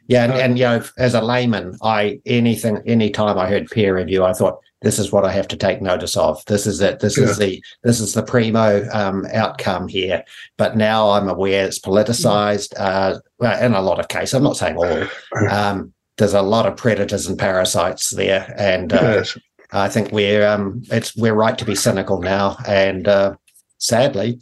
[0.10, 0.26] Yeah.
[0.26, 4.34] and, and you know, as a layman, I anything anytime I heard peer review, I
[4.34, 6.44] thought this is what I have to take notice of.
[6.46, 7.00] This is it.
[7.00, 7.26] This yeah.
[7.26, 10.24] is the this is the primo um, outcome here.
[10.58, 12.74] But now I'm aware it's politicized.
[12.78, 13.20] Uh,
[13.62, 15.08] in a lot of cases, I'm not saying all.
[15.50, 19.38] Um, there's a lot of predators and parasites there, and uh, yes.
[19.72, 22.58] I think we're um, it's we're right to be cynical now.
[22.68, 23.36] And uh,
[23.78, 24.40] sadly,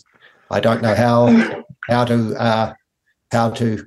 [0.49, 2.73] I don't know how how to uh,
[3.31, 3.85] how to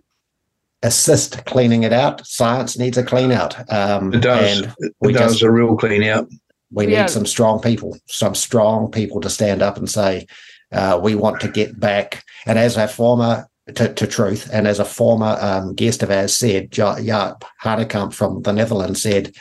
[0.83, 2.27] assist cleaning it out.
[2.27, 3.71] Science needs a clean out.
[3.73, 4.63] Um, it does.
[4.79, 6.29] it does just, a real clean out.
[6.73, 7.03] We yeah.
[7.03, 10.27] need some strong people, some strong people to stand up and say,
[10.73, 12.25] uh, we want to get back.
[12.47, 16.37] And as a former to, to truth, and as a former um, guest of ours
[16.37, 19.35] said, Jaap Hanekamp from the Netherlands said,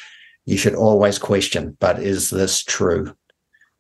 [0.45, 3.13] you should always question, but is this true?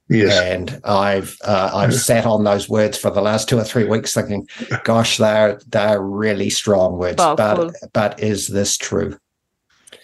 [0.09, 0.39] Yes.
[0.39, 4.15] And I've uh, I've sat on those words for the last two or three weeks,
[4.15, 4.47] thinking,
[4.83, 7.71] "Gosh, they're they're really strong words." Powerful.
[7.83, 9.17] But but is this true?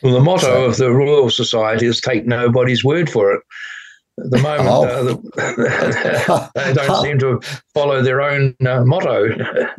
[0.03, 3.41] Well, the motto so, of the Royal Society is "Take nobody's word for it."
[4.18, 4.86] At the moment, oh.
[4.86, 7.40] uh, the, they don't seem to
[7.73, 9.36] follow their own uh, motto.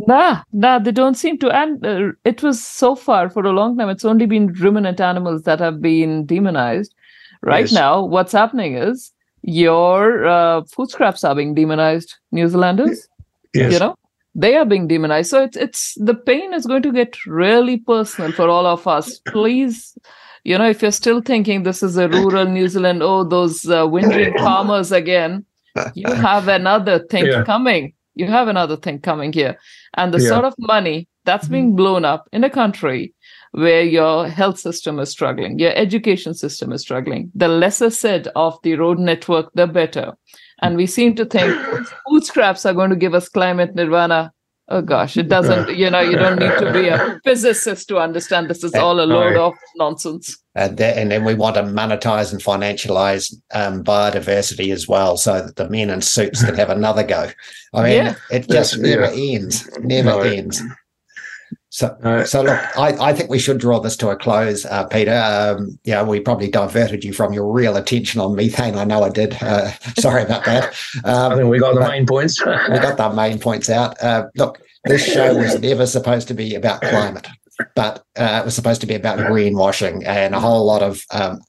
[0.06, 1.50] Nah, nah, they don't seem to.
[1.50, 3.88] And uh, it was so far for a long time.
[3.88, 6.94] It's only been ruminant animals that have been demonized.
[7.42, 7.72] Right yes.
[7.72, 9.12] now, what's happening is
[9.47, 13.09] your uh, food scraps are being demonized, New Zealanders.
[13.55, 13.73] Yes.
[13.73, 13.97] You know,
[14.35, 15.31] they are being demonized.
[15.31, 19.20] So it's it's the pain is going to get really personal for all of us.
[19.20, 19.97] Please,
[20.43, 23.86] you know, if you're still thinking this is a rural New Zealand, oh, those uh,
[23.86, 25.44] whinging farmers again,
[25.94, 27.44] you have another thing yeah.
[27.44, 27.94] coming.
[28.16, 29.59] You have another thing coming here,
[29.94, 30.28] and the yeah.
[30.28, 31.77] sort of money that's being mm-hmm.
[31.77, 33.14] blown up in a country
[33.56, 37.30] where your health system is struggling, your education system is struggling.
[37.34, 40.12] The lesser said of the road network, the better.
[40.60, 41.58] And we seem to think
[42.06, 44.32] food scraps are going to give us climate nirvana.
[44.68, 48.50] Oh gosh, it doesn't, you know, you don't need to be a physicist to understand
[48.50, 50.36] this is all a load of nonsense.
[50.54, 55.40] And then, and then we want to monetize and financialize um, biodiversity as well so
[55.40, 57.30] that the men in suits can have another go.
[57.72, 58.14] I mean, yeah.
[58.30, 59.36] it just never yeah.
[59.36, 60.20] ends, never no.
[60.20, 60.60] ends.
[61.76, 64.86] So, uh, so look, I, I think we should draw this to a close, uh,
[64.86, 65.12] Peter.
[65.12, 68.76] Um, yeah, we probably diverted you from your real attention on methane.
[68.76, 69.36] I know I did.
[69.42, 70.74] Uh, sorry about that.
[71.04, 72.42] Um, I think we got the main points.
[72.42, 74.02] we got the main points out.
[74.02, 77.28] Uh, look, this show was never supposed to be about climate,
[77.74, 81.40] but uh, it was supposed to be about greenwashing and a whole lot of um,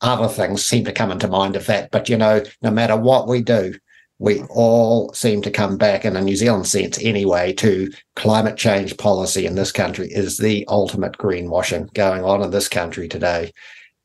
[0.00, 1.90] other things seem to come into mind of that.
[1.90, 3.74] But you know, no matter what we do,
[4.18, 8.96] we all seem to come back in a New Zealand sense anyway to climate change
[8.96, 13.52] policy in this country is the ultimate greenwashing going on in this country today.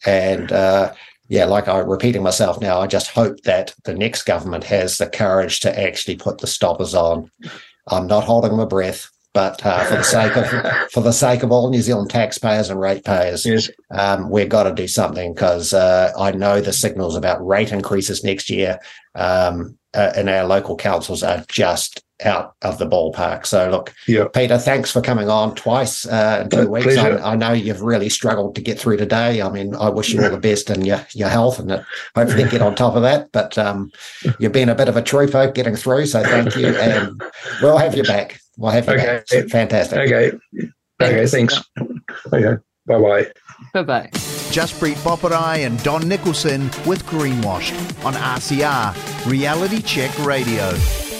[0.05, 0.93] And uh,
[1.29, 5.07] yeah, like I'm repeating myself now, I just hope that the next government has the
[5.07, 7.31] courage to actually put the stoppers on.
[7.87, 10.45] I'm not holding my breath, but uh, for the sake of
[10.91, 13.69] for the sake of all New Zealand taxpayers and ratepayers, yes.
[13.91, 18.25] um, we've got to do something because uh, I know the signals about rate increases
[18.25, 18.77] next year
[19.15, 23.45] um, uh, in our local councils are just out of the ballpark.
[23.45, 24.25] So, look, yeah.
[24.33, 26.97] Peter, thanks for coming on twice uh, in two weeks.
[26.97, 29.41] I, I, know you've really struggled to get through today.
[29.41, 31.83] I mean, I wish you all the best in your, your health and
[32.15, 33.31] hopefully get on top of that.
[33.31, 33.91] But um,
[34.39, 36.05] you've been a bit of a trooper getting through.
[36.05, 36.67] So, thank you.
[36.67, 37.21] And
[37.61, 38.39] we'll have you back.
[38.57, 39.23] We'll have you okay.
[39.29, 39.49] back.
[39.49, 39.97] Fantastic.
[39.97, 40.31] Okay.
[41.01, 41.25] Okay.
[41.25, 41.61] Thanks.
[42.31, 42.61] Okay.
[42.85, 43.31] Bye bye.
[43.73, 44.30] Bye bye.
[44.51, 47.73] Jaspreet Boparai and Don Nicholson with Greenwashed
[48.03, 48.93] on RCR,
[49.25, 51.10] Reality Check Radio.